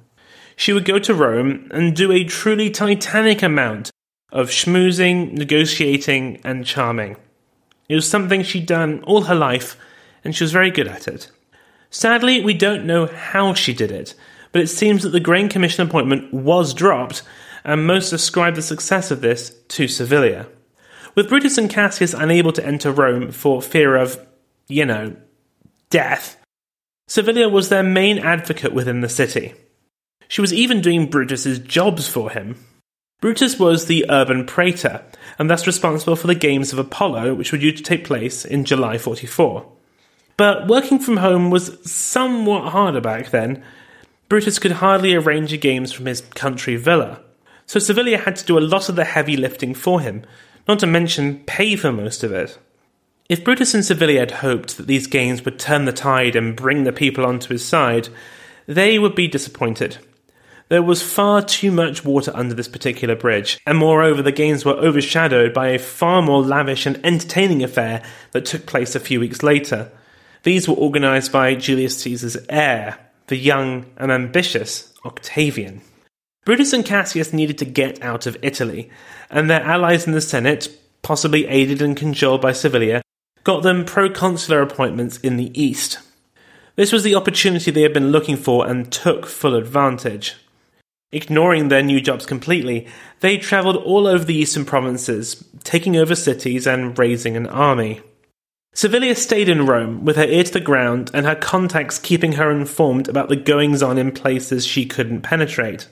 She 0.57 0.73
would 0.73 0.85
go 0.85 0.99
to 0.99 1.15
Rome 1.15 1.69
and 1.73 1.97
do 1.97 2.13
a 2.13 2.25
truly 2.25 2.71
titanic 2.71 3.43
amount 3.43 3.91
of 4.33 4.49
schmoozing, 4.49 5.33
negotiating, 5.33 6.41
and 6.45 6.67
charming. 6.67 7.17
It 7.89 7.95
was 7.95 8.09
something 8.09 8.43
she'd 8.43 8.67
done 8.67 9.03
all 9.05 9.23
her 9.23 9.35
life, 9.35 9.77
and 10.25 10.35
she 10.35 10.45
was 10.45 10.53
very 10.53 10.71
good 10.71 10.89
at 10.89 11.07
it. 11.07 11.31
Sadly, 11.91 12.43
we 12.43 12.55
don't 12.55 12.87
know 12.87 13.07
how 13.07 13.55
she 13.55 13.73
did 13.73 13.93
it, 13.93 14.15
but 14.51 14.63
it 14.63 14.69
seems 14.69 15.03
that 15.03 15.11
the 15.11 15.21
Grain 15.21 15.49
Commission 15.49 15.87
appointment 15.87 16.33
was 16.33 16.75
dropped, 16.75 17.23
and 17.63 17.87
most 17.87 18.13
ascribe 18.13 18.57
the 18.57 18.63
success 18.63 19.11
of 19.11 19.21
this 19.21 19.51
to 19.69 19.87
Servilia. 19.87 20.47
With 21.15 21.29
Brutus 21.29 21.59
and 21.59 21.71
Cassius 21.71 22.13
unable 22.13 22.53
to 22.53 22.67
enter 22.67 22.91
Rome 22.91 23.31
for 23.31 23.63
fear 23.63 23.97
of, 23.97 24.19
you 24.67 24.85
know, 24.85 25.17
death, 25.91 26.37
Servilia 27.09 27.49
was 27.49 27.69
their 27.69 27.83
main 27.83 28.19
advocate 28.19 28.73
within 28.73 29.01
the 29.01 29.09
city. 29.09 29.55
She 30.27 30.41
was 30.41 30.53
even 30.53 30.81
doing 30.81 31.09
Brutus's 31.09 31.61
jobs 31.61 32.09
for 32.09 32.31
him. 32.31 32.57
Brutus 33.21 33.59
was 33.59 33.87
the 33.87 34.07
urban 34.09 34.45
praetor, 34.45 35.05
and 35.39 35.49
thus 35.49 35.67
responsible 35.67 36.17
for 36.17 36.27
the 36.27 36.35
games 36.35 36.73
of 36.73 36.79
Apollo, 36.79 37.35
which 37.35 37.53
were 37.53 37.59
due 37.59 37.73
to 37.73 37.83
take 37.83 38.05
place 38.05 38.45
in 38.45 38.65
July 38.65 38.99
44. 38.99 39.71
But 40.37 40.67
working 40.67 40.99
from 40.99 41.19
home 41.19 41.51
was 41.51 41.79
somewhat 41.91 42.71
harder 42.71 43.01
back 43.01 43.31
then. 43.31 43.63
Brutus 44.29 44.59
could 44.59 44.73
hardly 44.73 45.15
arrange 45.15 45.53
the 45.53 45.59
games 45.59 45.93
from 45.93 46.07
his 46.07 46.23
country 46.23 46.77
villa, 46.77 47.21
so 47.67 47.79
Servilia 47.79 48.19
had 48.19 48.37
to 48.37 48.45
do 48.45 48.59
a 48.59 48.61
lot 48.61 48.89
of 48.89 48.97
the 48.97 49.05
heavy 49.05 49.37
lifting 49.37 49.75
for 49.75 50.01
him, 50.01 50.25
not 50.67 50.79
to 50.81 50.87
mention 50.87 51.45
pay 51.45 51.77
for 51.77 51.93
most 51.93 52.25
of 52.25 52.33
it. 52.33 52.59
If 53.29 53.43
Brutus 53.43 53.75
and 53.75 53.85
Servilia 53.85 54.21
had 54.21 54.31
hoped 54.31 54.77
that 54.77 54.87
these 54.87 55.07
games 55.07 55.45
would 55.45 55.59
turn 55.59 55.87
the 55.87 55.93
tide 55.93 56.37
and 56.37 56.57
bring 56.57 56.85
the 56.85 56.93
people 56.93 57.25
onto 57.25 57.49
his 57.49 57.65
side, 57.65 58.09
they 58.67 58.99
would 58.99 59.15
be 59.15 59.29
disappointed. 59.29 59.99
There 60.69 60.83
was 60.83 61.03
far 61.03 61.43
too 61.43 61.71
much 61.71 62.05
water 62.05 62.33
under 62.35 62.55
this 62.55 62.69
particular 62.69 63.15
bridge, 63.15 63.61
and 63.67 63.79
moreover, 63.79 64.23
the 64.23 64.33
games 64.33 64.65
were 64.65 64.73
overshadowed 64.73 65.53
by 65.53 65.69
a 65.69 65.79
far 65.79 66.23
more 66.23 66.43
lavish 66.43 66.87
and 66.87 67.05
entertaining 67.05 67.63
affair 67.63 68.03
that 68.33 68.47
took 68.47 68.67
place 68.67 68.95
a 68.95 69.01
few 69.01 69.21
weeks 69.21 69.43
later. 69.43 69.91
These 70.43 70.69
were 70.69 70.77
organised 70.77 71.33
by 71.33 71.55
Julius 71.55 71.99
Caesar's 71.99 72.37
heir, 72.49 72.99
the 73.27 73.37
young 73.37 73.87
and 73.97 74.11
ambitious 74.11 74.93
Octavian. 75.05 75.83
Brutus 76.45 76.73
and 76.73 76.85
Cassius 76.85 77.33
needed 77.33 77.59
to 77.59 77.65
get 77.65 78.03
out 78.03 78.27
of 78.27 78.37
Italy, 78.43 78.91
and 79.31 79.49
their 79.49 79.63
allies 79.63 80.07
in 80.07 80.13
the 80.13 80.21
Senate, 80.21 80.69
possibly 81.03 81.47
aided 81.47 81.81
and 81.81 81.97
cajoled 81.97 82.43
by 82.43 82.53
Servilia, 82.53 83.03
got 83.45 83.63
them 83.63 83.85
proconsular 83.85 84.61
appointments 84.63 85.19
in 85.19 85.37
the 85.37 85.59
east. 85.61 85.99
This 86.77 86.93
was 86.93 87.03
the 87.03 87.15
opportunity 87.15 87.71
they 87.71 87.83
had 87.83 87.93
been 87.93 88.11
looking 88.11 88.37
for 88.37 88.67
and 88.67 88.91
took 88.91 89.27
full 89.27 89.55
advantage. 89.55 90.37
Ignoring 91.13 91.69
their 91.69 91.83
new 91.83 92.01
jobs 92.01 92.27
completely, 92.27 92.89
they 93.21 93.39
travelled 93.39 93.77
all 93.77 94.07
over 94.07 94.25
the 94.25 94.35
eastern 94.35 94.65
provinces, 94.65 95.45
taking 95.63 95.97
over 95.97 96.15
cities 96.15 96.67
and 96.67 96.99
raising 96.99 97.37
an 97.37 97.47
army. 97.47 98.01
Servilia 98.75 99.15
stayed 99.15 99.49
in 99.49 99.67
Rome 99.67 100.05
with 100.05 100.17
her 100.17 100.25
ear 100.25 100.43
to 100.43 100.53
the 100.53 100.61
ground 100.61 101.11
and 101.15 101.25
her 101.25 101.37
contacts 101.37 102.01
keeping 102.01 102.33
her 102.33 102.51
informed 102.51 103.09
about 103.09 103.29
the 103.29 103.37
goings 103.37 103.85
on 103.85 103.97
in 103.97 104.11
places 104.11 104.67
she 104.67 104.85
couldn't 104.85 105.21
penetrate. 105.21 105.87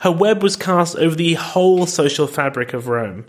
Her 0.00 0.12
web 0.12 0.42
was 0.42 0.56
cast 0.56 0.96
over 0.96 1.14
the 1.14 1.34
whole 1.34 1.86
social 1.86 2.26
fabric 2.26 2.72
of 2.72 2.88
Rome. 2.88 3.26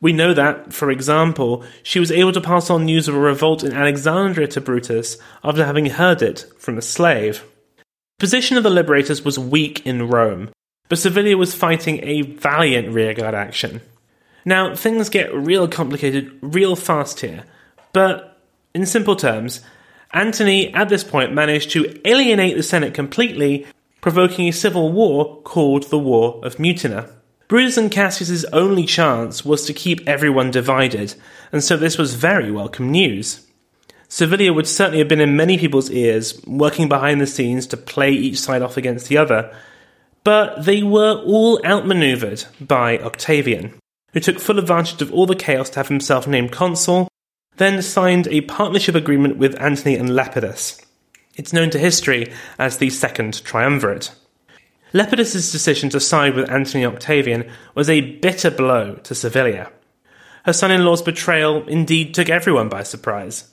We 0.00 0.12
know 0.12 0.34
that, 0.34 0.72
for 0.72 0.90
example, 0.90 1.64
she 1.82 1.98
was 1.98 2.12
able 2.12 2.32
to 2.32 2.40
pass 2.40 2.68
on 2.68 2.84
news 2.84 3.08
of 3.08 3.14
a 3.14 3.18
revolt 3.18 3.64
in 3.64 3.72
Alexandria 3.72 4.46
to 4.48 4.60
Brutus 4.60 5.16
after 5.42 5.64
having 5.64 5.86
heard 5.86 6.22
it 6.22 6.44
from 6.58 6.76
a 6.76 6.82
slave. 6.82 7.44
The 7.76 7.84
position 8.24 8.56
of 8.56 8.62
the 8.62 8.70
liberators 8.70 9.24
was 9.24 9.38
weak 9.38 9.86
in 9.86 10.08
Rome, 10.08 10.50
but 10.88 10.98
Servilia 10.98 11.36
was 11.36 11.54
fighting 11.54 12.00
a 12.02 12.22
valiant 12.22 12.92
rearguard 12.92 13.34
action. 13.34 13.80
Now, 14.44 14.74
things 14.74 15.08
get 15.08 15.34
real 15.34 15.66
complicated 15.66 16.38
real 16.40 16.76
fast 16.76 17.20
here, 17.20 17.44
but 17.92 18.40
in 18.74 18.86
simple 18.86 19.16
terms, 19.16 19.62
Antony 20.12 20.72
at 20.72 20.88
this 20.88 21.02
point 21.02 21.32
managed 21.32 21.70
to 21.70 22.00
alienate 22.06 22.56
the 22.56 22.62
Senate 22.62 22.94
completely, 22.94 23.66
provoking 24.06 24.46
a 24.46 24.52
civil 24.52 24.92
war 24.92 25.42
called 25.42 25.82
the 25.90 25.98
War 25.98 26.40
of 26.44 26.58
Mutina. 26.58 27.10
Brutus 27.48 27.76
and 27.76 27.90
Cassius's 27.90 28.44
only 28.52 28.84
chance 28.84 29.44
was 29.44 29.66
to 29.66 29.72
keep 29.72 30.00
everyone 30.06 30.52
divided, 30.52 31.16
and 31.50 31.64
so 31.64 31.76
this 31.76 31.98
was 31.98 32.14
very 32.14 32.52
welcome 32.52 32.92
news. 32.92 33.44
Servilia 34.08 34.52
would 34.52 34.68
certainly 34.68 35.00
have 35.00 35.08
been 35.08 35.20
in 35.20 35.34
many 35.34 35.58
people's 35.58 35.90
ears, 35.90 36.40
working 36.46 36.88
behind 36.88 37.20
the 37.20 37.26
scenes 37.26 37.66
to 37.66 37.76
play 37.76 38.12
each 38.12 38.38
side 38.38 38.62
off 38.62 38.76
against 38.76 39.08
the 39.08 39.18
other, 39.18 39.52
but 40.22 40.64
they 40.64 40.84
were 40.84 41.20
all 41.26 41.60
outmaneuvered 41.66 42.44
by 42.60 42.98
Octavian, 42.98 43.74
who 44.12 44.20
took 44.20 44.38
full 44.38 44.60
advantage 44.60 45.02
of 45.02 45.12
all 45.12 45.26
the 45.26 45.34
chaos 45.34 45.68
to 45.70 45.80
have 45.80 45.88
himself 45.88 46.28
named 46.28 46.52
consul, 46.52 47.08
then 47.56 47.82
signed 47.82 48.28
a 48.28 48.42
partnership 48.42 48.94
agreement 48.94 49.36
with 49.36 49.60
Antony 49.60 49.96
and 49.96 50.10
Lepidus. 50.10 50.85
It's 51.36 51.52
known 51.52 51.68
to 51.70 51.78
history 51.78 52.32
as 52.58 52.78
the 52.78 52.88
Second 52.88 53.44
Triumvirate. 53.44 54.10
Lepidus's 54.94 55.52
decision 55.52 55.90
to 55.90 56.00
side 56.00 56.34
with 56.34 56.50
Antony 56.50 56.86
Octavian 56.86 57.50
was 57.74 57.90
a 57.90 58.00
bitter 58.00 58.50
blow 58.50 58.94
to 58.94 59.14
Servilia. 59.14 59.70
Her 60.44 60.54
son 60.54 60.70
in 60.70 60.86
law's 60.86 61.02
betrayal 61.02 61.68
indeed 61.68 62.14
took 62.14 62.30
everyone 62.30 62.70
by 62.70 62.84
surprise. 62.84 63.52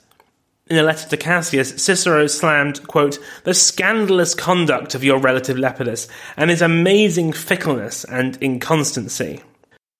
In 0.68 0.78
a 0.78 0.82
letter 0.82 1.06
to 1.10 1.16
Cassius, 1.18 1.82
Cicero 1.82 2.26
slammed, 2.26 2.86
quote, 2.86 3.18
the 3.42 3.52
scandalous 3.52 4.34
conduct 4.34 4.94
of 4.94 5.04
your 5.04 5.18
relative 5.18 5.58
Lepidus 5.58 6.08
and 6.38 6.48
his 6.48 6.62
amazing 6.62 7.32
fickleness 7.32 8.04
and 8.04 8.38
inconstancy. 8.42 9.42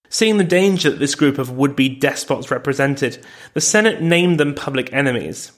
Seeing 0.09 0.39
the 0.39 0.45
danger 0.45 0.89
that 0.89 1.01
this 1.01 1.15
group 1.15 1.37
of 1.37 1.51
would 1.51 1.77
be 1.77 1.91
despots 1.91 2.51
represented, 2.51 3.23
the 3.53 3.61
Senate 3.61 4.01
named 4.01 4.41
them 4.41 4.55
public 4.55 4.91
enemies. 4.91 5.53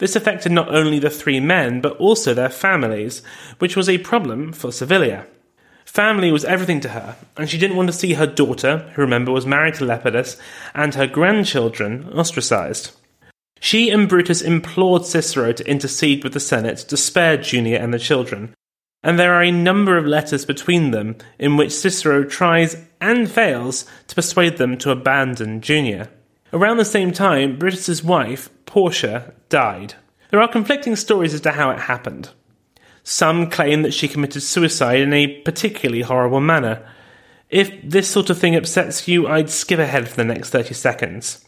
This 0.00 0.16
affected 0.16 0.50
not 0.50 0.74
only 0.74 0.98
the 0.98 1.10
three 1.10 1.40
men, 1.40 1.82
but 1.82 1.96
also 1.98 2.32
their 2.32 2.48
families, 2.48 3.22
which 3.58 3.76
was 3.76 3.86
a 3.86 3.98
problem 3.98 4.50
for 4.50 4.72
Servilia. 4.72 5.26
Family 5.84 6.32
was 6.32 6.44
everything 6.46 6.80
to 6.80 6.88
her, 6.88 7.16
and 7.36 7.50
she 7.50 7.58
didn't 7.58 7.76
want 7.76 7.88
to 7.90 7.92
see 7.92 8.14
her 8.14 8.26
daughter, 8.26 8.90
who 8.94 9.02
remember 9.02 9.30
was 9.30 9.44
married 9.44 9.74
to 9.74 9.84
Lepidus, 9.84 10.38
and 10.74 10.94
her 10.94 11.06
grandchildren 11.06 12.08
ostracized. 12.14 12.92
She 13.60 13.90
and 13.90 14.08
Brutus 14.08 14.40
implored 14.40 15.04
Cicero 15.04 15.52
to 15.52 15.70
intercede 15.70 16.24
with 16.24 16.32
the 16.32 16.40
Senate 16.40 16.78
to 16.78 16.96
spare 16.96 17.36
Junia 17.36 17.78
and 17.78 17.92
the 17.92 17.98
children, 17.98 18.54
and 19.02 19.18
there 19.18 19.34
are 19.34 19.42
a 19.42 19.50
number 19.50 19.98
of 19.98 20.06
letters 20.06 20.46
between 20.46 20.92
them 20.92 21.16
in 21.38 21.58
which 21.58 21.72
Cicero 21.72 22.24
tries 22.24 22.74
and 23.02 23.30
fails 23.30 23.84
to 24.06 24.14
persuade 24.14 24.56
them 24.56 24.78
to 24.78 24.92
abandon 24.92 25.60
Junia. 25.60 26.08
Around 26.52 26.78
the 26.78 26.84
same 26.84 27.12
time, 27.12 27.58
Brutus's 27.58 28.02
wife, 28.02 28.50
Portia, 28.66 29.34
died. 29.48 29.94
There 30.30 30.40
are 30.40 30.48
conflicting 30.48 30.96
stories 30.96 31.32
as 31.32 31.40
to 31.42 31.52
how 31.52 31.70
it 31.70 31.80
happened. 31.80 32.30
Some 33.04 33.48
claim 33.50 33.82
that 33.82 33.94
she 33.94 34.08
committed 34.08 34.42
suicide 34.42 35.00
in 35.00 35.12
a 35.12 35.40
particularly 35.42 36.02
horrible 36.02 36.40
manner. 36.40 36.84
If 37.50 37.72
this 37.82 38.08
sort 38.08 38.30
of 38.30 38.38
thing 38.38 38.56
upsets 38.56 39.06
you, 39.06 39.28
I'd 39.28 39.50
skip 39.50 39.78
ahead 39.78 40.08
for 40.08 40.16
the 40.16 40.24
next 40.24 40.50
30 40.50 40.74
seconds. 40.74 41.44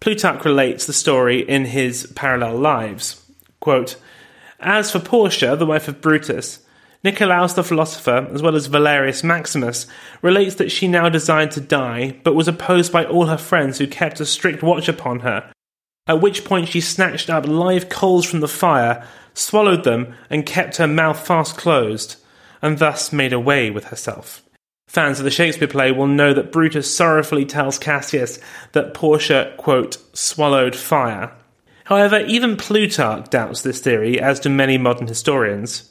Plutarch 0.00 0.44
relates 0.44 0.86
the 0.86 0.92
story 0.92 1.40
in 1.40 1.66
his 1.66 2.12
Parallel 2.14 2.58
Lives. 2.58 3.24
Quote, 3.60 3.96
As 4.60 4.92
for 4.92 5.00
Portia, 5.00 5.56
the 5.56 5.66
wife 5.66 5.88
of 5.88 6.00
Brutus, 6.00 6.60
Nicolaus 7.04 7.52
the 7.52 7.62
philosopher, 7.62 8.28
as 8.32 8.42
well 8.42 8.56
as 8.56 8.66
Valerius 8.66 9.22
Maximus, 9.22 9.86
relates 10.20 10.56
that 10.56 10.72
she 10.72 10.88
now 10.88 11.08
desired 11.08 11.52
to 11.52 11.60
die, 11.60 12.18
but 12.24 12.34
was 12.34 12.48
opposed 12.48 12.92
by 12.92 13.04
all 13.04 13.26
her 13.26 13.38
friends 13.38 13.78
who 13.78 13.86
kept 13.86 14.20
a 14.20 14.26
strict 14.26 14.62
watch 14.62 14.88
upon 14.88 15.20
her, 15.20 15.52
at 16.08 16.20
which 16.20 16.44
point 16.44 16.68
she 16.68 16.80
snatched 16.80 17.30
up 17.30 17.46
live 17.46 17.88
coals 17.88 18.24
from 18.24 18.40
the 18.40 18.48
fire, 18.48 19.06
swallowed 19.34 19.84
them, 19.84 20.14
and 20.28 20.46
kept 20.46 20.78
her 20.78 20.88
mouth 20.88 21.24
fast 21.24 21.56
closed, 21.56 22.16
and 22.60 22.78
thus 22.78 23.12
made 23.12 23.32
away 23.32 23.70
with 23.70 23.84
herself. 23.84 24.42
Fans 24.88 25.20
of 25.20 25.24
the 25.24 25.30
Shakespeare 25.30 25.68
play 25.68 25.92
will 25.92 26.06
know 26.06 26.32
that 26.32 26.50
Brutus 26.50 26.92
sorrowfully 26.92 27.44
tells 27.44 27.78
Cassius 27.78 28.40
that 28.72 28.94
Portia, 28.94 29.54
quote, 29.58 29.98
swallowed 30.14 30.74
fire. 30.74 31.30
However, 31.84 32.20
even 32.20 32.56
Plutarch 32.56 33.28
doubts 33.28 33.62
this 33.62 33.80
theory, 33.80 34.18
as 34.18 34.40
do 34.40 34.48
many 34.48 34.78
modern 34.78 35.06
historians. 35.06 35.87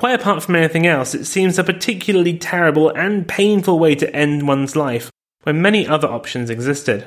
Quite 0.00 0.20
apart 0.20 0.42
from 0.42 0.56
anything 0.56 0.84
else, 0.86 1.14
it 1.14 1.26
seems 1.26 1.58
a 1.58 1.62
particularly 1.62 2.36
terrible 2.36 2.88
and 2.88 3.28
painful 3.28 3.78
way 3.78 3.94
to 3.94 4.12
end 4.16 4.48
one's 4.48 4.74
life, 4.74 5.12
when 5.44 5.62
many 5.62 5.86
other 5.86 6.08
options 6.08 6.50
existed. 6.50 7.06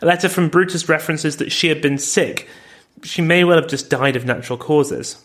A 0.00 0.06
letter 0.06 0.28
from 0.28 0.48
Brutus 0.48 0.88
references 0.88 1.38
that 1.38 1.50
she 1.50 1.68
had 1.68 1.82
been 1.82 1.98
sick. 1.98 2.48
She 3.02 3.22
may 3.22 3.42
well 3.42 3.60
have 3.60 3.70
just 3.70 3.90
died 3.90 4.14
of 4.14 4.24
natural 4.24 4.56
causes. 4.58 5.24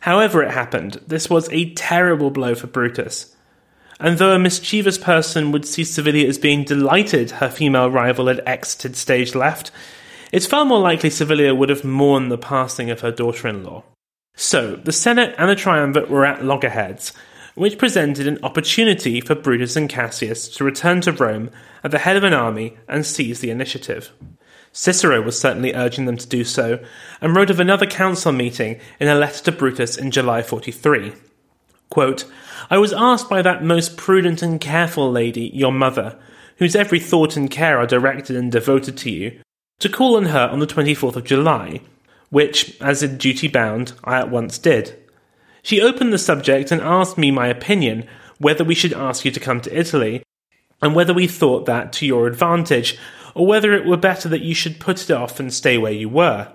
However, 0.00 0.42
it 0.42 0.50
happened, 0.50 1.00
this 1.06 1.30
was 1.30 1.48
a 1.52 1.72
terrible 1.74 2.30
blow 2.30 2.56
for 2.56 2.66
Brutus 2.66 3.36
and 4.02 4.18
though 4.18 4.34
a 4.34 4.38
mischievous 4.38 4.98
person 4.98 5.52
would 5.52 5.64
see 5.64 5.84
Servilia 5.84 6.26
as 6.26 6.36
being 6.36 6.64
delighted 6.64 7.30
her 7.30 7.48
female 7.48 7.88
rival 7.88 8.26
had 8.26 8.42
exited 8.44 8.96
stage 8.96 9.34
left, 9.34 9.70
it's 10.32 10.46
far 10.46 10.64
more 10.64 10.80
likely 10.80 11.08
Servilia 11.08 11.54
would 11.54 11.68
have 11.68 11.84
mourned 11.84 12.30
the 12.30 12.36
passing 12.36 12.90
of 12.90 13.00
her 13.00 13.12
daughter 13.12 13.46
in 13.46 13.62
law. 13.62 13.84
So, 14.34 14.76
the 14.76 14.92
Senate 14.92 15.34
and 15.38 15.50
the 15.50 15.54
Triumvirate 15.54 16.10
were 16.10 16.24
at 16.24 16.44
loggerheads, 16.44 17.12
which 17.54 17.78
presented 17.78 18.26
an 18.26 18.38
opportunity 18.42 19.20
for 19.20 19.34
Brutus 19.34 19.76
and 19.76 19.88
Cassius 19.88 20.48
to 20.56 20.64
return 20.64 21.02
to 21.02 21.12
Rome 21.12 21.50
at 21.84 21.90
the 21.90 21.98
head 21.98 22.16
of 22.16 22.24
an 22.24 22.32
army 22.32 22.78
and 22.88 23.04
seize 23.04 23.40
the 23.40 23.50
initiative. 23.50 24.10
Cicero 24.72 25.20
was 25.20 25.38
certainly 25.38 25.74
urging 25.74 26.06
them 26.06 26.16
to 26.16 26.26
do 26.26 26.44
so, 26.44 26.82
and 27.20 27.36
wrote 27.36 27.50
of 27.50 27.60
another 27.60 27.84
council 27.84 28.32
meeting 28.32 28.80
in 28.98 29.08
a 29.08 29.14
letter 29.14 29.44
to 29.44 29.52
Brutus 29.52 29.98
in 29.98 30.10
July 30.10 30.42
43. 30.42 31.12
Quote, 31.90 32.24
I 32.70 32.78
was 32.78 32.94
asked 32.94 33.28
by 33.28 33.42
that 33.42 33.62
most 33.62 33.98
prudent 33.98 34.40
and 34.40 34.58
careful 34.58 35.12
lady, 35.12 35.50
your 35.52 35.72
mother, 35.72 36.18
whose 36.56 36.74
every 36.74 36.98
thought 36.98 37.36
and 37.36 37.50
care 37.50 37.78
are 37.78 37.86
directed 37.86 38.34
and 38.34 38.50
devoted 38.50 38.96
to 38.98 39.10
you, 39.10 39.40
to 39.80 39.90
call 39.90 40.16
on 40.16 40.26
her 40.26 40.48
on 40.48 40.58
the 40.58 40.66
24th 40.66 41.16
of 41.16 41.24
July, 41.24 41.82
which, 42.32 42.80
as 42.80 43.02
in 43.02 43.18
duty 43.18 43.46
bound, 43.46 43.92
I 44.02 44.18
at 44.18 44.30
once 44.30 44.56
did. 44.56 44.98
She 45.62 45.82
opened 45.82 46.14
the 46.14 46.18
subject 46.18 46.70
and 46.70 46.80
asked 46.80 47.18
me 47.18 47.30
my 47.30 47.46
opinion 47.46 48.08
whether 48.38 48.64
we 48.64 48.74
should 48.74 48.94
ask 48.94 49.26
you 49.26 49.30
to 49.30 49.38
come 49.38 49.60
to 49.60 49.78
Italy, 49.78 50.24
and 50.80 50.94
whether 50.94 51.12
we 51.12 51.26
thought 51.26 51.66
that 51.66 51.92
to 51.92 52.06
your 52.06 52.26
advantage, 52.26 52.98
or 53.34 53.46
whether 53.46 53.74
it 53.74 53.84
were 53.84 53.98
better 53.98 54.30
that 54.30 54.40
you 54.40 54.54
should 54.54 54.80
put 54.80 55.02
it 55.02 55.10
off 55.10 55.38
and 55.38 55.52
stay 55.52 55.76
where 55.76 55.92
you 55.92 56.08
were. 56.08 56.50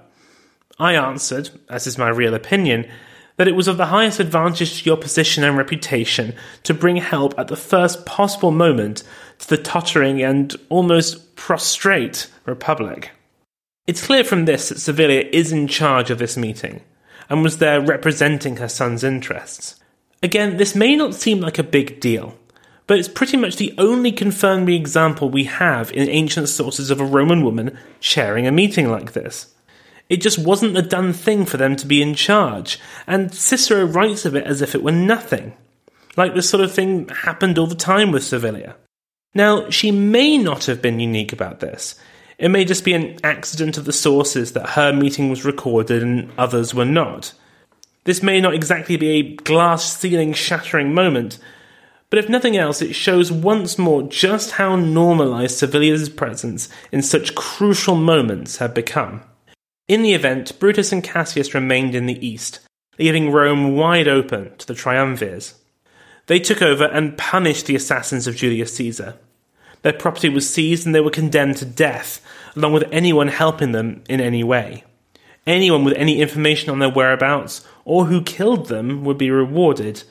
I 0.79 0.95
answered, 0.95 1.51
as 1.69 1.85
is 1.85 1.95
my 1.95 2.09
real 2.09 2.33
opinion, 2.33 2.89
that 3.35 3.47
it 3.47 3.55
was 3.55 3.67
of 3.67 3.77
the 3.77 3.85
highest 3.85 4.19
advantage 4.19 4.81
to 4.81 4.85
your 4.85 4.97
position 4.97 5.43
and 5.43 5.55
reputation 5.55 6.33
to 6.63 6.73
bring 6.73 6.97
help 6.97 7.37
at 7.37 7.49
the 7.49 7.55
first 7.55 8.03
possible 8.07 8.49
moment 8.49 9.03
to 9.37 9.47
the 9.47 9.61
tottering 9.61 10.23
and 10.23 10.55
almost 10.69 11.35
prostrate 11.35 12.31
Republic. 12.45 13.11
It's 13.87 14.05
clear 14.05 14.25
from 14.25 14.43
this 14.43 14.67
that 14.67 14.79
Servilia 14.79 15.29
is 15.31 15.53
in 15.53 15.69
charge 15.69 16.11
of 16.11 16.19
this 16.19 16.35
meeting 16.35 16.81
and 17.29 17.41
was 17.41 17.57
there 17.57 17.79
representing 17.79 18.57
her 18.57 18.67
son's 18.67 19.03
interests. 19.03 19.75
Again, 20.21 20.57
this 20.57 20.75
may 20.75 20.95
not 20.95 21.15
seem 21.15 21.39
like 21.39 21.57
a 21.57 21.63
big 21.63 22.01
deal, 22.01 22.37
but 22.85 22.99
it's 22.99 23.07
pretty 23.07 23.37
much 23.37 23.55
the 23.55 23.73
only 23.77 24.11
confirmed 24.11 24.69
example 24.69 25.29
we 25.29 25.45
have 25.45 25.91
in 25.93 26.09
ancient 26.09 26.49
sources 26.49 26.91
of 26.91 26.99
a 26.99 27.05
Roman 27.05 27.43
woman 27.43 27.77
chairing 28.01 28.45
a 28.45 28.51
meeting 28.51 28.91
like 28.91 29.13
this. 29.13 29.53
It 30.09 30.21
just 30.21 30.39
wasn't 30.39 30.73
the 30.73 30.81
done 30.81 31.13
thing 31.13 31.45
for 31.45 31.55
them 31.57 31.75
to 31.77 31.85
be 31.85 32.01
in 32.01 32.13
charge, 32.13 32.79
and 33.05 33.33
Cicero 33.33 33.85
writes 33.85 34.25
of 34.25 34.35
it 34.35 34.45
as 34.45 34.61
if 34.61 34.75
it 34.75 34.83
were 34.83 34.91
nothing. 34.91 35.53
Like 36.15 36.33
this 36.33 36.49
sort 36.49 36.63
of 36.63 36.73
thing 36.73 37.07
happened 37.09 37.57
all 37.57 37.67
the 37.67 37.75
time 37.75 38.11
with 38.11 38.23
Servilia. 38.23 38.75
Now, 39.33 39.69
she 39.69 39.91
may 39.91 40.37
not 40.37 40.65
have 40.65 40.81
been 40.81 40.99
unique 40.99 41.31
about 41.31 41.59
this. 41.59 41.95
It 42.37 42.49
may 42.49 42.65
just 42.65 42.85
be 42.85 42.93
an 42.93 43.17
accident 43.23 43.77
of 43.77 43.85
the 43.85 43.93
sources 43.93 44.53
that 44.53 44.71
her 44.71 44.93
meeting 44.93 45.29
was 45.29 45.45
recorded 45.45 46.03
and 46.03 46.31
others 46.37 46.73
were 46.73 46.85
not. 46.85 47.33
This 48.03 48.21
may 48.21 48.39
not 48.39 48.53
exactly 48.53 48.95
be 48.95 49.09
a 49.09 49.35
glass 49.35 49.97
ceiling 49.97 50.33
shattering 50.33 50.93
moment, 50.93 51.39
but 52.09 52.19
if 52.19 52.29
nothing 52.29 52.55
else, 52.55 52.81
it 52.81 52.93
shows 52.93 53.31
once 53.31 53.77
more 53.77 54.03
just 54.03 54.51
how 54.51 54.75
normalized 54.75 55.57
Servilia's 55.57 56.09
presence 56.09 56.69
in 56.91 57.01
such 57.01 57.35
crucial 57.35 57.95
moments 57.95 58.57
had 58.57 58.73
become. 58.73 59.23
In 59.87 60.03
the 60.03 60.13
event, 60.13 60.57
Brutus 60.59 60.91
and 60.91 61.03
Cassius 61.03 61.53
remained 61.53 61.95
in 61.95 62.05
the 62.05 62.25
east, 62.25 62.59
leaving 62.99 63.31
Rome 63.31 63.75
wide 63.75 64.07
open 64.07 64.55
to 64.57 64.67
the 64.67 64.75
triumvirs. 64.75 65.55
They 66.27 66.39
took 66.39 66.61
over 66.61 66.85
and 66.85 67.17
punished 67.17 67.65
the 67.65 67.75
assassins 67.75 68.27
of 68.27 68.35
Julius 68.35 68.75
Caesar. 68.75 69.15
Their 69.87 69.93
property 69.93 70.27
was 70.27 70.53
seized 70.53 70.85
and 70.85 70.93
they 70.93 70.99
were 70.99 71.09
condemned 71.09 71.55
to 71.59 71.65
death, 71.65 72.19
along 72.57 72.73
with 72.73 72.89
anyone 72.91 73.29
helping 73.29 73.71
them 73.71 74.03
in 74.09 74.19
any 74.19 74.43
way. 74.43 74.83
Anyone 75.45 75.85
with 75.85 75.93
any 75.95 76.19
information 76.19 76.69
on 76.71 76.79
their 76.79 76.89
whereabouts 76.89 77.65
or 77.85 78.03
who 78.03 78.21
killed 78.21 78.67
them 78.67 79.05
would 79.05 79.17
be 79.17 79.31
rewarded. 79.31 80.03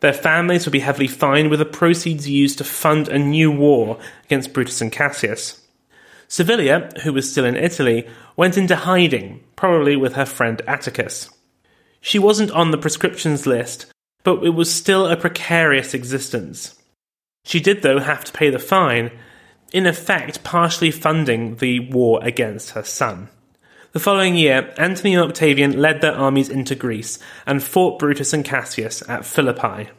Their 0.00 0.12
families 0.12 0.66
would 0.66 0.74
be 0.74 0.80
heavily 0.80 1.06
fined, 1.06 1.48
with 1.48 1.60
the 1.60 1.64
proceeds 1.64 2.28
used 2.28 2.58
to 2.58 2.64
fund 2.64 3.08
a 3.08 3.18
new 3.18 3.50
war 3.50 3.98
against 4.26 4.52
Brutus 4.52 4.82
and 4.82 4.92
Cassius. 4.92 5.66
Servilia, 6.28 6.90
who 7.02 7.14
was 7.14 7.30
still 7.30 7.46
in 7.46 7.56
Italy, 7.56 8.06
went 8.36 8.58
into 8.58 8.76
hiding, 8.76 9.42
probably 9.56 9.96
with 9.96 10.12
her 10.12 10.26
friend 10.26 10.60
Atticus. 10.68 11.30
She 12.02 12.18
wasn't 12.18 12.50
on 12.50 12.70
the 12.70 12.76
proscriptions 12.76 13.46
list, 13.46 13.86
but 14.24 14.44
it 14.44 14.50
was 14.50 14.70
still 14.70 15.06
a 15.06 15.16
precarious 15.16 15.94
existence. 15.94 16.74
She 17.46 17.60
did, 17.60 17.82
though, 17.82 18.00
have 18.00 18.24
to 18.24 18.32
pay 18.32 18.50
the 18.50 18.58
fine, 18.58 19.12
in 19.72 19.86
effect, 19.86 20.42
partially 20.42 20.90
funding 20.90 21.56
the 21.56 21.78
war 21.78 22.18
against 22.24 22.70
her 22.70 22.82
son. 22.82 23.28
The 23.92 24.00
following 24.00 24.34
year, 24.34 24.74
Antony 24.76 25.14
and 25.14 25.22
Octavian 25.22 25.80
led 25.80 26.00
their 26.00 26.12
armies 26.12 26.48
into 26.48 26.74
Greece 26.74 27.20
and 27.46 27.62
fought 27.62 28.00
Brutus 28.00 28.32
and 28.32 28.44
Cassius 28.44 29.08
at 29.08 29.24
Philippi. 29.24 29.90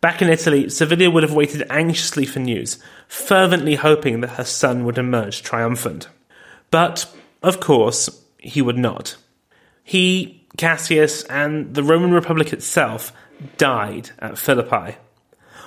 Back 0.00 0.22
in 0.22 0.28
Italy, 0.28 0.68
Servilia 0.68 1.08
would 1.08 1.22
have 1.22 1.32
waited 1.32 1.64
anxiously 1.70 2.26
for 2.26 2.40
news, 2.40 2.82
fervently 3.06 3.76
hoping 3.76 4.20
that 4.20 4.30
her 4.30 4.44
son 4.44 4.84
would 4.84 4.98
emerge 4.98 5.42
triumphant. 5.42 6.08
But, 6.72 7.08
of 7.44 7.60
course, 7.60 8.24
he 8.38 8.60
would 8.60 8.76
not. 8.76 9.14
He, 9.84 10.44
Cassius, 10.56 11.22
and 11.24 11.76
the 11.76 11.84
Roman 11.84 12.10
Republic 12.10 12.52
itself 12.52 13.12
died 13.56 14.10
at 14.18 14.36
Philippi. 14.36 14.96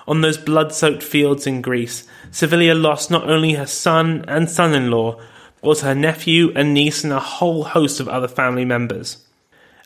On 0.08 0.22
those 0.22 0.38
blood 0.38 0.74
soaked 0.74 1.04
fields 1.04 1.48
in 1.48 1.62
Greece, 1.62 2.08
Servilia 2.32 2.76
lost 2.76 3.10
not 3.10 3.30
only 3.30 3.54
her 3.54 3.65
son 3.65 4.24
and 4.28 4.50
son 4.50 4.74
in 4.74 4.91
law, 4.91 5.20
but 5.62 5.68
also 5.68 5.88
her 5.88 5.96
nephew 5.96 6.52
and 6.56 6.74
niece 6.74 7.04
and 7.04 7.12
a 7.12 7.20
whole 7.20 7.63
host 7.63 8.00
of 8.00 8.08
other 8.08 8.28
family 8.28 8.65
members. 8.65 9.26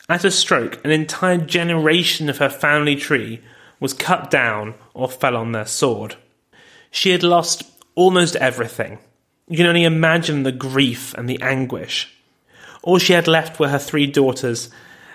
At 0.08 0.24
a 0.24 0.30
stroke, 0.30 0.84
an 0.84 0.90
entire 0.90 1.38
generation 1.38 2.28
of 2.28 2.38
her 2.38 2.50
family 2.50 2.96
tree 2.96 3.40
was 3.78 3.94
cut 3.94 4.30
down 4.30 4.74
or 4.92 5.08
fell 5.08 5.36
on 5.36 5.52
their 5.52 5.66
sword. 5.66 6.16
She 6.90 7.10
had 7.10 7.22
lost 7.22 7.62
almost 7.94 8.36
everything. 8.36 8.98
You 9.48 9.56
can 9.56 9.66
only 9.66 9.84
imagine 9.84 10.42
the 10.42 10.52
grief 10.52 11.14
and 11.14 11.28
the 11.28 11.40
anguish. 11.40 12.14
All 12.82 12.98
she 12.98 13.12
had 13.12 13.28
left 13.28 13.58
were 13.58 13.68
her 13.68 13.78
three 13.78 14.06
daughters, 14.06 14.70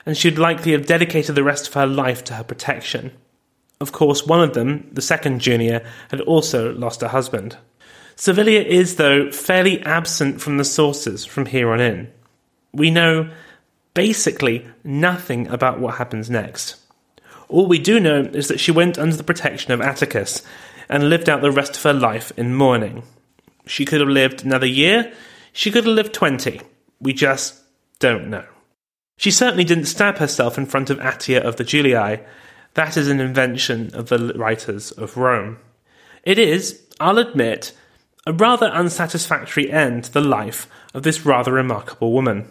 and 0.06 0.18
she 0.18 0.30
would 0.30 0.40
likely 0.40 0.72
have 0.72 0.86
dedicated 0.86 1.36
the 1.36 1.44
rest 1.44 1.68
of 1.68 1.74
her 1.74 1.88
life 1.88 2.24
to 2.26 2.36
her 2.36 2.44
protection. 2.44 3.12
Of 3.82 3.92
course, 3.92 4.26
one 4.26 4.42
of 4.42 4.54
them, 4.54 4.90
the 4.94 5.02
second 5.02 5.46
Junia, 5.46 5.86
had 6.10 6.22
also 6.22 6.74
lost 6.74 7.04
a 7.04 7.10
husband. 7.10 7.58
Servilia 8.16 8.62
is, 8.62 8.96
though, 8.96 9.32
fairly 9.32 9.82
absent 9.82 10.40
from 10.42 10.58
the 10.58 10.64
sources 10.64 11.26
from 11.26 11.48
here 11.48 11.72
on 11.72 11.82
in. 11.82 12.12
We 12.74 12.90
know 12.90 13.30
basically 13.94 14.68
nothing 14.84 15.48
about 15.48 15.80
what 15.80 15.96
happens 15.96 16.30
next. 16.30 16.78
All 17.50 17.68
we 17.68 17.80
do 17.80 18.00
know 18.00 18.22
is 18.22 18.48
that 18.48 18.60
she 18.60 18.72
went 18.72 18.98
under 18.98 19.16
the 19.16 19.24
protection 19.24 19.72
of 19.72 19.82
Atticus 19.82 20.42
and 20.90 21.10
lived 21.10 21.30
out 21.30 21.42
the 21.42 21.52
rest 21.52 21.76
of 21.76 21.84
her 21.84 21.94
life 21.94 22.32
in 22.38 22.56
mourning. 22.56 23.04
She 23.68 23.86
could 23.86 24.00
have 24.00 24.10
lived 24.10 24.46
another 24.46 24.66
year, 24.68 25.12
she 25.52 25.72
could 25.72 25.86
have 25.86 25.94
lived 25.94 26.14
20. 26.14 26.62
We 27.00 27.14
just 27.14 27.62
don't 28.00 28.30
know. 28.30 28.46
She 29.18 29.32
certainly 29.32 29.64
didn't 29.64 29.86
stab 29.86 30.18
herself 30.18 30.58
in 30.58 30.66
front 30.66 30.90
of 30.90 31.00
Attia 31.00 31.42
of 31.42 31.56
the 31.56 31.64
Julii, 31.64 32.20
that 32.76 32.96
is 32.96 33.08
an 33.08 33.20
invention 33.20 33.90
of 33.94 34.10
the 34.10 34.34
writers 34.36 34.92
of 34.92 35.18
Rome. 35.18 35.58
It 36.24 36.38
is, 36.38 36.82
I'll 37.00 37.18
admit, 37.18 37.74
a 38.28 38.34
rather 38.34 38.68
unsatisfactory 38.68 39.72
end 39.72 40.06
to 40.06 40.14
the 40.14 40.22
life 40.22 40.68
of 40.94 41.04
this 41.04 41.26
rather 41.26 41.54
remarkable 41.54 42.12
woman. 42.12 42.48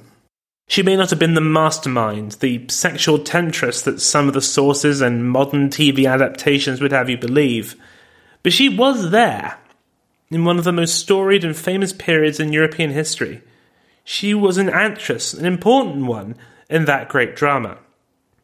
She 0.67 0.83
may 0.83 0.97
not 0.97 1.11
have 1.11 1.19
been 1.19 1.35
the 1.35 1.41
mastermind, 1.41 2.33
the 2.33 2.65
sexual 2.69 3.19
temptress 3.19 3.83
that 3.83 4.01
some 4.01 4.29
of 4.29 4.35
the 4.35 4.41
sources 4.41 5.01
and 5.01 5.29
modern 5.29 5.69
TV 5.69 6.11
adaptations 6.11 6.81
would 6.81 6.93
have 6.93 7.11
you 7.11 7.19
believe, 7.19 7.77
but 8.43 8.53
she 8.53 8.69
was 8.69 9.11
there. 9.11 9.59
In 10.31 10.45
one 10.45 10.59
of 10.59 10.65
the 10.65 10.73
most 10.73 10.95
storied 10.95 11.45
and 11.45 11.57
famous 11.57 11.93
periods 11.93 12.41
in 12.41 12.53
European 12.53 12.91
history, 12.91 13.43
she 14.05 14.33
was 14.33 14.57
an 14.57 14.71
actress, 14.71 15.35
an 15.35 15.45
important 15.45 16.07
one, 16.07 16.37
in 16.71 16.87
that 16.87 17.09
great 17.09 17.37
drama. 17.37 17.79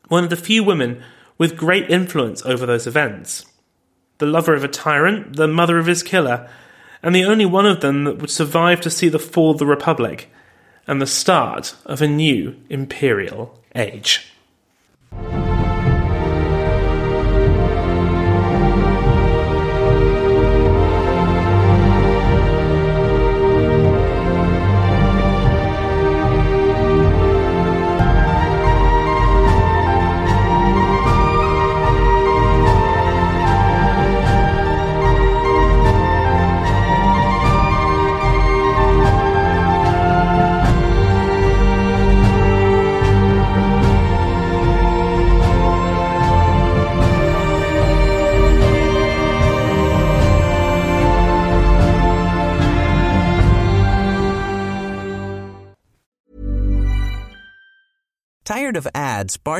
One 0.08 0.24
of 0.24 0.30
the 0.30 0.36
few 0.36 0.62
women 0.62 1.02
with 1.40 1.56
great 1.56 1.88
influence 1.88 2.44
over 2.44 2.66
those 2.66 2.86
events. 2.86 3.46
The 4.18 4.26
lover 4.26 4.52
of 4.52 4.62
a 4.62 4.68
tyrant, 4.68 5.36
the 5.36 5.48
mother 5.48 5.78
of 5.78 5.86
his 5.86 6.02
killer, 6.02 6.46
and 7.02 7.14
the 7.14 7.24
only 7.24 7.46
one 7.46 7.64
of 7.64 7.80
them 7.80 8.04
that 8.04 8.18
would 8.18 8.28
survive 8.28 8.82
to 8.82 8.90
see 8.90 9.08
the 9.08 9.18
fall 9.18 9.52
of 9.52 9.56
the 9.56 9.64
Republic 9.64 10.30
and 10.86 11.00
the 11.00 11.06
start 11.06 11.74
of 11.86 12.02
a 12.02 12.06
new 12.06 12.56
imperial 12.68 13.58
age. 13.74 14.34